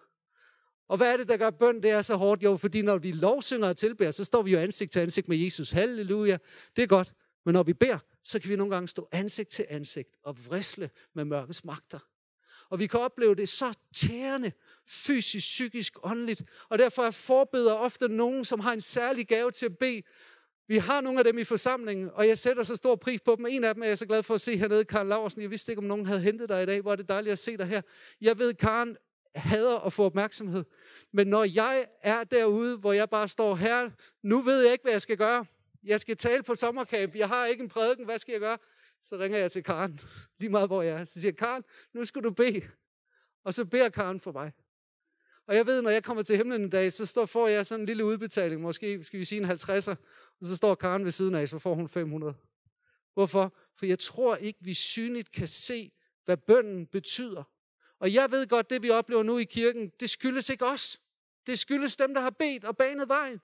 Og 0.89 0.97
hvad 0.97 1.13
er 1.13 1.17
det, 1.17 1.29
der 1.29 1.37
gør 1.37 1.51
bøn, 1.51 1.83
det 1.83 1.91
er 1.91 2.03
så 2.03 2.17
hårdt? 2.17 2.43
Jo, 2.43 2.57
fordi 2.57 2.83
når 2.83 2.99
vi 2.99 3.13
lovsynger 3.13 3.69
og 3.69 3.77
tilbærer, 3.77 4.11
så 4.11 4.25
står 4.25 4.43
vi 4.43 4.53
jo 4.53 4.59
ansigt 4.59 4.93
til 4.93 5.01
ansigt 5.01 5.29
med 5.29 5.37
Jesus. 5.37 5.71
Halleluja. 5.71 6.39
Det 6.77 6.83
er 6.83 6.87
godt. 6.87 7.13
Men 7.45 7.53
når 7.53 7.63
vi 7.63 7.73
beder, 7.73 7.99
så 8.25 8.39
kan 8.39 8.51
vi 8.51 8.57
nogle 8.57 8.75
gange 8.75 8.89
stå 8.89 9.09
ansigt 9.13 9.49
til 9.49 9.67
ansigt 9.69 10.17
og 10.23 10.37
vrisle 10.47 10.91
med 11.15 11.25
mørkets 11.25 11.65
magter. 11.65 11.99
Og 12.71 12.79
vi 12.79 12.87
kan 12.87 13.01
opleve 13.01 13.35
det 13.35 13.49
så 13.49 13.79
tærende, 13.95 14.53
fysisk, 14.87 15.47
psykisk, 15.47 15.95
åndeligt. 16.03 16.43
Og 16.69 16.79
derfor 16.79 17.03
er 17.03 17.11
forbeder 17.11 17.73
ofte 17.73 18.09
nogen, 18.09 18.45
som 18.45 18.61
har 18.61 18.73
en 18.73 18.81
særlig 18.81 19.29
gave 19.29 19.51
til 19.51 19.67
at 19.67 19.79
bede. 19.79 20.03
Vi 20.69 20.77
har 20.77 21.01
nogle 21.01 21.19
af 21.19 21.25
dem 21.25 21.39
i 21.39 21.45
forsamlingen, 21.45 22.11
og 22.15 22.29
jeg 22.29 22.39
sætter 22.39 22.63
så 22.63 22.77
stor 22.77 22.97
pris 22.97 23.21
på 23.21 23.37
dem. 23.37 23.47
En 23.47 23.65
af 23.65 23.75
dem 23.75 23.83
er 23.83 23.87
jeg 23.87 23.99
så 23.99 24.07
glad 24.07 24.23
for 24.23 24.35
at 24.35 24.41
se 24.41 24.57
hernede, 24.57 24.85
Karl 24.85 25.07
Laursen. 25.07 25.43
Jeg 25.43 25.51
vidste 25.51 25.73
ikke, 25.73 25.81
om 25.81 25.85
nogen 25.85 26.07
havde 26.07 26.21
hentet 26.21 26.49
dig 26.49 26.63
i 26.63 26.67
dag. 26.67 26.81
Hvor 26.81 26.93
er 26.93 26.97
det 26.97 27.09
dejligt 27.09 27.33
at 27.33 27.39
se 27.39 27.57
dig 27.57 27.67
her. 27.67 27.83
Jeg 28.21 28.39
ved, 28.39 28.55
Karen 28.55 28.97
hader 29.35 29.77
at 29.77 29.93
få 29.93 30.05
opmærksomhed. 30.05 30.65
Men 31.13 31.27
når 31.27 31.45
jeg 31.45 31.87
er 32.03 32.25
derude, 32.25 32.77
hvor 32.77 32.93
jeg 32.93 33.11
bare 33.11 33.29
står 33.29 33.55
her, 33.55 33.91
nu 34.23 34.41
ved 34.41 34.63
jeg 34.63 34.73
ikke, 34.73 34.83
hvad 34.83 34.93
jeg 34.93 35.03
skal 35.03 35.17
gøre. 35.17 35.47
Jeg 35.85 36.01
skal 36.01 36.17
tale 36.17 36.43
på 36.43 36.55
sommerkamp. 36.55 37.17
Jeg 37.17 37.29
har 37.29 37.47
ikke 37.47 37.63
en 37.63 37.69
prædiken. 37.69 38.05
Hvad 38.05 38.19
skal 38.19 38.33
jeg 38.33 38.41
gøre? 38.41 38.59
Så 39.03 39.19
ringer 39.19 39.39
jeg 39.39 39.53
til 39.53 39.63
Karen, 39.63 40.01
lige 40.39 40.51
meget 40.51 40.69
hvor 40.69 40.83
jeg 40.83 41.01
er. 41.01 41.05
Så 41.05 41.21
siger 41.21 41.33
Karen, 41.33 41.65
nu 41.95 42.05
skal 42.05 42.23
du 42.23 42.31
bede. 42.31 42.63
Og 43.45 43.55
så 43.55 43.65
beder 43.65 43.89
Karen 43.89 44.21
for 44.21 44.33
mig. 44.33 44.53
Og 45.49 45.57
jeg 45.57 45.67
ved, 45.67 45.83
når 45.83 45.91
jeg 45.91 46.05
kommer 46.05 46.23
til 46.23 46.37
himlen 46.37 46.63
en 46.63 46.71
dag, 46.71 46.93
så 46.93 47.07
står, 47.07 47.27
får 47.27 47.49
jeg 47.49 47.67
sådan 47.67 47.83
en 47.83 47.87
lille 47.87 48.05
udbetaling, 48.05 48.61
måske 48.61 49.05
skal 49.05 49.21
vi 49.21 49.25
sige 49.25 49.41
en 49.41 49.51
50'er, 49.51 49.95
og 50.41 50.47
så 50.47 50.57
står 50.57 50.75
Karen 50.75 51.05
ved 51.05 51.11
siden 51.11 51.35
af, 51.35 51.49
så 51.49 51.59
får 51.59 51.75
hun 51.75 51.89
500. 51.89 52.35
Hvorfor? 53.15 53.57
For 53.79 53.87
jeg 53.87 53.99
tror 53.99 54.37
ikke, 54.37 54.59
vi 54.63 54.75
synligt 54.75 55.33
kan 55.33 55.49
se, 55.49 55.93
hvad 56.25 56.37
bønden 56.37 56.87
betyder. 56.87 57.43
Og 58.01 58.15
jeg 58.15 58.31
ved 58.31 58.47
godt, 58.47 58.71
det 58.71 58.83
vi 58.83 58.91
oplever 58.91 59.23
nu 59.23 59.39
i 59.39 59.45
kirken, 59.45 59.93
det 60.01 60.11
skyldes 60.11 60.49
ikke 60.49 60.67
os. 60.67 61.01
Det 61.47 61.59
skyldes 61.59 61.97
dem, 61.97 62.15
der 62.15 62.21
har 62.21 62.31
bedt 62.31 62.65
og 62.65 62.77
banet 62.77 63.09
vejen. 63.09 63.41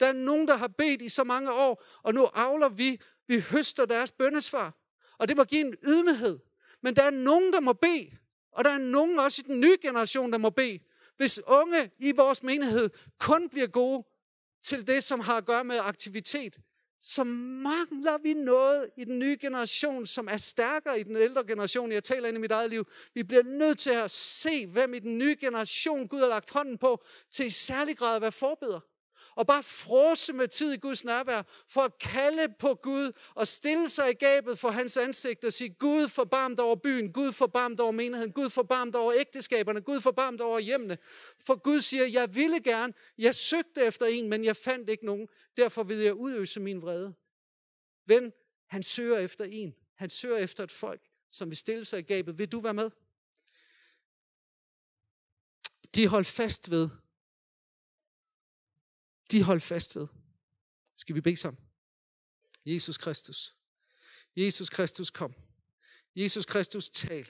Der 0.00 0.06
er 0.06 0.12
nogen, 0.12 0.48
der 0.48 0.56
har 0.56 0.68
bedt 0.68 1.02
i 1.02 1.08
så 1.08 1.24
mange 1.24 1.52
år, 1.52 1.84
og 2.02 2.14
nu 2.14 2.26
avler 2.34 2.68
vi, 2.68 3.00
vi 3.28 3.40
høster 3.40 3.86
deres 3.86 4.12
bøndesvar. 4.12 4.74
Og 5.18 5.28
det 5.28 5.36
må 5.36 5.44
give 5.44 5.66
en 5.66 5.74
ydmyghed. 5.88 6.38
Men 6.82 6.96
der 6.96 7.02
er 7.02 7.10
nogen, 7.10 7.52
der 7.52 7.60
må 7.60 7.72
bede, 7.72 8.10
og 8.52 8.64
der 8.64 8.70
er 8.70 8.78
nogen 8.78 9.18
også 9.18 9.42
i 9.44 9.48
den 9.48 9.60
nye 9.60 9.76
generation, 9.82 10.32
der 10.32 10.38
må 10.38 10.50
bede. 10.50 10.78
Hvis 11.18 11.40
unge 11.46 11.90
i 11.98 12.12
vores 12.12 12.42
menighed 12.42 12.90
kun 13.18 13.48
bliver 13.48 13.66
gode 13.66 14.06
til 14.62 14.86
det, 14.86 15.04
som 15.04 15.20
har 15.20 15.36
at 15.36 15.46
gøre 15.46 15.64
med 15.64 15.78
aktivitet, 15.78 16.58
så 17.00 17.24
mangler 17.24 18.18
vi 18.18 18.34
noget 18.34 18.90
i 18.96 19.04
den 19.04 19.18
nye 19.18 19.36
generation, 19.40 20.06
som 20.06 20.28
er 20.28 20.36
stærkere 20.36 21.00
i 21.00 21.02
den 21.02 21.16
ældre 21.16 21.44
generation. 21.44 21.92
Jeg 21.92 22.04
taler 22.04 22.28
ind 22.28 22.36
i 22.36 22.40
mit 22.40 22.50
eget 22.52 22.70
liv. 22.70 22.84
Vi 23.14 23.22
bliver 23.22 23.42
nødt 23.42 23.78
til 23.78 23.90
at 23.90 24.10
se, 24.10 24.66
hvem 24.66 24.94
i 24.94 24.98
den 24.98 25.18
nye 25.18 25.36
generation 25.40 26.08
Gud 26.08 26.20
har 26.20 26.28
lagt 26.28 26.50
hånden 26.50 26.78
på, 26.78 27.04
til 27.30 27.46
i 27.46 27.50
særlig 27.50 27.96
grad 27.98 28.16
at 28.16 28.22
være 28.22 28.32
forbeder. 28.32 28.80
Og 29.38 29.46
bare 29.46 29.62
frose 29.62 30.32
med 30.32 30.48
tid 30.48 30.72
i 30.72 30.76
Guds 30.76 31.04
nærvær, 31.04 31.42
for 31.68 31.80
at 31.80 31.98
kalde 31.98 32.54
på 32.58 32.74
Gud 32.74 33.12
og 33.34 33.46
stille 33.46 33.88
sig 33.88 34.10
i 34.10 34.14
gabet 34.14 34.58
for 34.58 34.70
hans 34.70 34.96
ansigt 34.96 35.44
og 35.44 35.52
sige, 35.52 35.70
Gud 35.70 36.08
forbarmt 36.08 36.60
over 36.60 36.76
byen, 36.76 37.12
Gud 37.12 37.32
forbarmt 37.32 37.80
over 37.80 37.92
menigheden, 37.92 38.32
Gud 38.32 38.50
forbarmt 38.50 38.96
over 38.96 39.12
ægteskaberne, 39.12 39.80
Gud 39.80 40.00
forbarmt 40.00 40.40
over 40.40 40.58
hjemmene. 40.58 40.98
For 41.40 41.54
Gud 41.54 41.80
siger, 41.80 42.06
jeg 42.06 42.34
ville 42.34 42.60
gerne, 42.60 42.92
jeg 43.18 43.34
søgte 43.34 43.80
efter 43.80 44.06
en, 44.06 44.28
men 44.28 44.44
jeg 44.44 44.56
fandt 44.56 44.90
ikke 44.90 45.06
nogen, 45.06 45.28
derfor 45.56 45.82
vil 45.82 45.96
jeg 45.96 46.14
udøse 46.14 46.60
min 46.60 46.82
vrede. 46.82 47.14
Ven, 48.06 48.32
han 48.66 48.82
søger 48.82 49.18
efter 49.18 49.44
en. 49.44 49.74
Han 49.94 50.10
søger 50.10 50.36
efter 50.36 50.64
et 50.64 50.72
folk, 50.72 51.00
som 51.30 51.48
vil 51.48 51.56
stille 51.56 51.84
sig 51.84 51.98
i 51.98 52.02
gabet. 52.02 52.38
Vil 52.38 52.52
du 52.52 52.60
være 52.60 52.74
med? 52.74 52.90
De 55.94 56.06
holdt 56.08 56.26
fast 56.26 56.70
ved. 56.70 56.88
De 59.30 59.42
holdt 59.42 59.62
fast 59.62 59.96
ved. 59.96 60.06
Skal 60.96 61.14
vi 61.14 61.20
bede 61.20 61.36
sammen? 61.36 61.62
Jesus 62.66 62.98
Kristus. 62.98 63.54
Jesus 64.36 64.68
Kristus, 64.68 65.10
kom. 65.10 65.34
Jesus 66.16 66.46
Kristus, 66.46 66.88
tal. 66.88 67.28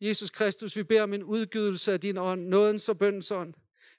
Jesus 0.00 0.30
Kristus, 0.30 0.76
vi 0.76 0.82
beder 0.82 1.02
om 1.02 1.12
en 1.12 1.22
udgydelse 1.22 1.92
af 1.92 2.00
din 2.00 2.18
ånd, 2.18 2.48
nådens 2.48 2.88
og 2.88 2.98
bøndens 2.98 3.30
ånd. 3.30 3.54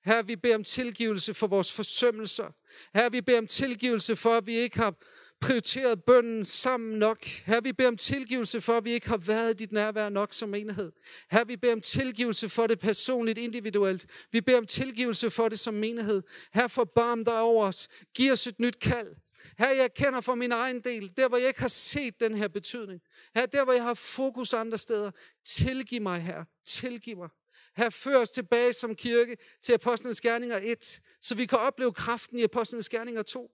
Her 0.05 0.21
vi 0.21 0.35
beder 0.35 0.55
om 0.55 0.63
tilgivelse 0.63 1.33
for 1.33 1.47
vores 1.47 1.71
forsømmelser. 1.71 2.51
Her 2.93 3.09
vi 3.09 3.21
beder 3.21 3.37
om 3.37 3.47
tilgivelse 3.47 4.15
for, 4.15 4.37
at 4.37 4.47
vi 4.47 4.55
ikke 4.55 4.77
har 4.77 4.95
prioriteret 5.43 6.03
bønden 6.03 6.45
sammen 6.45 6.99
nok. 6.99 7.25
Her 7.25 7.61
vi 7.61 7.73
beder 7.73 7.89
om 7.89 7.97
tilgivelse 7.97 8.61
for, 8.61 8.77
at 8.77 8.85
vi 8.85 8.91
ikke 8.91 9.09
har 9.09 9.17
været 9.17 9.49
i 9.49 9.53
dit 9.53 9.71
nærvær 9.71 10.09
nok 10.09 10.33
som 10.33 10.53
enhed. 10.53 10.91
Her 11.31 11.43
vi 11.43 11.55
beder 11.57 11.73
om 11.73 11.81
tilgivelse 11.81 12.49
for 12.49 12.67
det 12.67 12.79
personligt, 12.79 13.37
individuelt. 13.37 14.05
Vi 14.31 14.41
beder 14.41 14.57
om 14.57 14.65
tilgivelse 14.65 15.29
for 15.29 15.49
det 15.49 15.59
som 15.59 15.73
menighed. 15.73 16.23
Her 16.53 16.67
forbarm 16.67 17.25
dig 17.25 17.39
over 17.39 17.65
os. 17.65 17.87
Giv 18.15 18.31
os 18.31 18.47
et 18.47 18.59
nyt 18.59 18.79
kald. 18.79 19.15
Her 19.57 19.71
jeg 19.71 19.93
kender 19.93 20.21
for 20.21 20.35
min 20.35 20.51
egen 20.51 20.79
del, 20.79 21.11
der 21.17 21.27
hvor 21.27 21.37
jeg 21.37 21.47
ikke 21.47 21.61
har 21.61 21.67
set 21.67 22.19
den 22.19 22.35
her 22.35 22.47
betydning. 22.47 23.01
Her 23.35 23.45
der 23.45 23.63
hvor 23.63 23.73
jeg 23.73 23.83
har 23.83 23.93
fokus 23.93 24.53
andre 24.53 24.77
steder. 24.77 25.11
Tilgiv 25.45 26.01
mig 26.01 26.21
her. 26.21 26.43
Tilgiv 26.65 27.17
mig. 27.17 27.29
Her 27.77 27.89
før 27.89 28.21
os 28.21 28.29
tilbage 28.29 28.73
som 28.73 28.95
kirke 28.95 29.37
til 29.61 29.73
Apostlenes 29.73 30.21
Gerninger 30.21 30.59
1, 30.63 31.01
så 31.21 31.35
vi 31.35 31.45
kan 31.45 31.57
opleve 31.57 31.93
kraften 31.93 32.37
i 32.37 32.43
Apostlenes 32.43 32.89
Gerninger 32.89 33.21
2. 33.21 33.51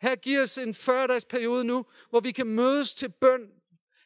Her 0.00 0.16
giver 0.16 0.42
os 0.42 0.58
en 0.58 0.70
40-dages 0.70 1.24
periode 1.24 1.64
nu, 1.64 1.86
hvor 2.10 2.20
vi 2.20 2.30
kan 2.30 2.46
mødes 2.46 2.94
til 2.94 3.12
bøn. 3.20 3.50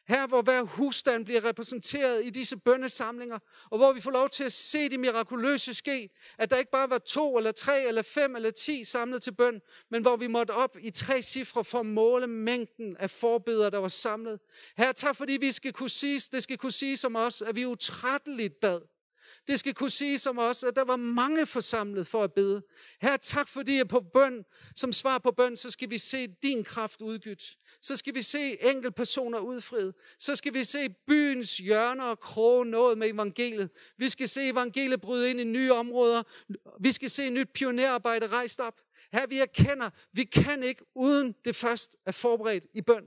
Her, 0.07 0.27
hvor 0.27 0.41
hver 0.41 0.61
husstand 0.61 1.25
bliver 1.25 1.43
repræsenteret 1.43 2.25
i 2.25 2.29
disse 2.29 2.57
bønnesamlinger, 2.57 3.39
og 3.71 3.77
hvor 3.77 3.93
vi 3.93 4.01
får 4.01 4.11
lov 4.11 4.29
til 4.29 4.43
at 4.43 4.53
se 4.53 4.89
det 4.89 4.99
mirakuløse 4.99 5.73
ske, 5.73 6.09
at 6.37 6.49
der 6.49 6.57
ikke 6.57 6.71
bare 6.71 6.89
var 6.89 6.97
to, 6.97 7.37
eller 7.37 7.51
tre, 7.51 7.87
eller 7.87 8.01
fem, 8.01 8.35
eller 8.35 8.51
ti 8.51 8.83
samlet 8.83 9.21
til 9.21 9.31
bøn, 9.35 9.61
men 9.91 10.01
hvor 10.01 10.15
vi 10.15 10.27
måtte 10.27 10.51
op 10.51 10.77
i 10.81 10.91
tre 10.91 11.21
cifre 11.21 11.63
for 11.63 11.79
at 11.79 11.85
måle 11.85 12.27
mængden 12.27 12.97
af 12.97 13.09
forbedere, 13.09 13.69
der 13.69 13.77
var 13.77 13.87
samlet. 13.87 14.39
Her, 14.77 14.91
tak 14.91 15.15
fordi 15.15 15.37
vi 15.41 15.51
skal 15.51 15.73
kunne 15.73 15.89
sige, 15.89 16.21
det 16.31 16.43
skal 16.43 16.57
kunne 16.57 16.71
sige 16.71 16.97
som 16.97 17.15
os, 17.15 17.41
at 17.41 17.55
vi 17.55 17.65
utrætteligt 17.65 18.59
bad. 18.61 18.94
Det 19.47 19.59
skal 19.59 19.73
kunne 19.73 19.89
sige 19.89 20.19
som 20.19 20.39
os, 20.39 20.63
at 20.63 20.75
der 20.75 20.83
var 20.83 20.95
mange 20.95 21.45
forsamlet 21.45 22.07
for 22.07 22.23
at 22.23 22.33
bede. 22.33 22.61
Her 23.01 23.17
tak 23.17 23.49
fordi 23.49 23.77
jeg 23.77 23.87
på 23.87 23.99
bøn, 24.13 24.45
som 24.75 24.93
svar 24.93 25.17
på 25.17 25.31
bøn, 25.31 25.57
så 25.57 25.71
skal 25.71 25.89
vi 25.89 25.97
se 25.97 26.27
din 26.27 26.63
kraft 26.63 27.01
udgydt. 27.01 27.57
Så 27.81 27.95
skal 27.95 28.15
vi 28.15 28.21
se 28.21 28.57
personer 28.95 29.39
udfriet. 29.39 29.95
Så 30.19 30.35
skal 30.35 30.53
vi 30.53 30.63
se 30.63 30.89
byens 31.07 31.57
hjørner 31.57 32.03
og 32.03 32.19
kroge 32.19 32.65
noget 32.65 32.97
med 32.97 33.13
evangeliet. 33.13 33.69
Vi 33.97 34.09
skal 34.09 34.29
se 34.29 34.49
evangeliet 34.49 35.01
bryde 35.01 35.29
ind 35.29 35.39
i 35.39 35.43
nye 35.43 35.73
områder. 35.73 36.23
Vi 36.79 36.91
skal 36.91 37.09
se 37.09 37.29
nyt 37.29 37.49
pionerarbejde 37.53 38.27
rejst 38.27 38.59
op. 38.59 38.81
Her 39.13 39.27
vi 39.27 39.39
erkender, 39.39 39.89
vi 40.13 40.23
kan 40.23 40.63
ikke 40.63 40.85
uden 40.95 41.35
det 41.45 41.55
først 41.55 41.95
er 42.05 42.11
forberedt 42.11 42.65
i 42.73 42.81
bøn. 42.81 43.05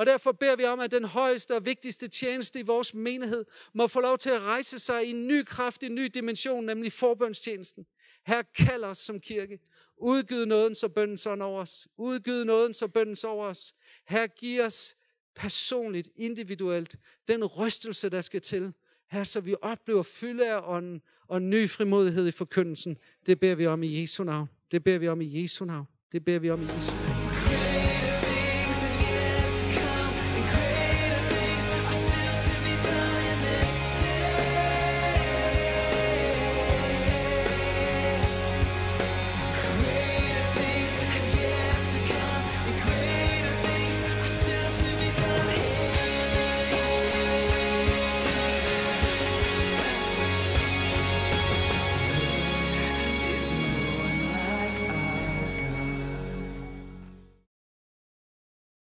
Og 0.00 0.06
derfor 0.06 0.32
beder 0.32 0.56
vi 0.56 0.64
om, 0.64 0.80
at 0.80 0.90
den 0.90 1.04
højeste 1.04 1.56
og 1.56 1.64
vigtigste 1.64 2.08
tjeneste 2.08 2.58
i 2.60 2.62
vores 2.62 2.94
menighed 2.94 3.44
må 3.74 3.86
få 3.86 4.00
lov 4.00 4.18
til 4.18 4.30
at 4.30 4.40
rejse 4.40 4.78
sig 4.78 5.06
i 5.06 5.10
en 5.10 5.28
ny 5.28 5.44
kraft, 5.44 5.82
i 5.82 5.86
en 5.86 5.94
ny 5.94 6.04
dimension, 6.14 6.66
nemlig 6.66 6.92
forbønstjenesten. 6.92 7.86
Her 8.26 8.42
kald 8.42 8.84
os 8.84 8.98
som 8.98 9.20
kirke. 9.20 9.58
Udgyd 9.96 10.46
nåden 10.46 10.74
så 10.74 10.88
bønden 10.88 11.18
så 11.18 11.30
over 11.30 11.60
os. 11.60 11.88
Udgyd 11.98 12.44
nåden 12.44 12.74
så 12.74 12.88
bønden 12.88 13.16
så 13.16 13.28
over 13.28 13.46
os. 13.46 13.74
Her 14.08 14.26
giv 14.26 14.62
os 14.62 14.94
personligt, 15.36 16.08
individuelt, 16.16 16.96
den 17.28 17.44
rystelse, 17.44 18.08
der 18.08 18.20
skal 18.20 18.40
til. 18.40 18.72
Her 19.10 19.24
så 19.24 19.40
vi 19.40 19.54
oplever 19.62 20.02
fylde 20.02 20.48
af 20.48 20.60
ånden 20.64 21.02
og 21.28 21.42
ny 21.42 21.68
frimodighed 21.68 22.28
i 22.28 22.32
forkyndelsen. 22.32 22.96
Det 23.26 23.40
beder 23.40 23.54
vi 23.54 23.66
om 23.66 23.82
i 23.82 24.00
Jesu 24.00 24.24
navn. 24.24 24.48
Det 24.70 24.84
beder 24.84 24.98
vi 24.98 25.08
om 25.08 25.20
i 25.20 25.42
Jesu 25.42 25.64
navn. 25.64 25.86
Det 26.12 26.24
beder 26.24 26.38
vi 26.38 26.50
om 26.50 26.62
i 26.62 26.64
Jesu 26.64 26.92
navn. 26.92 27.19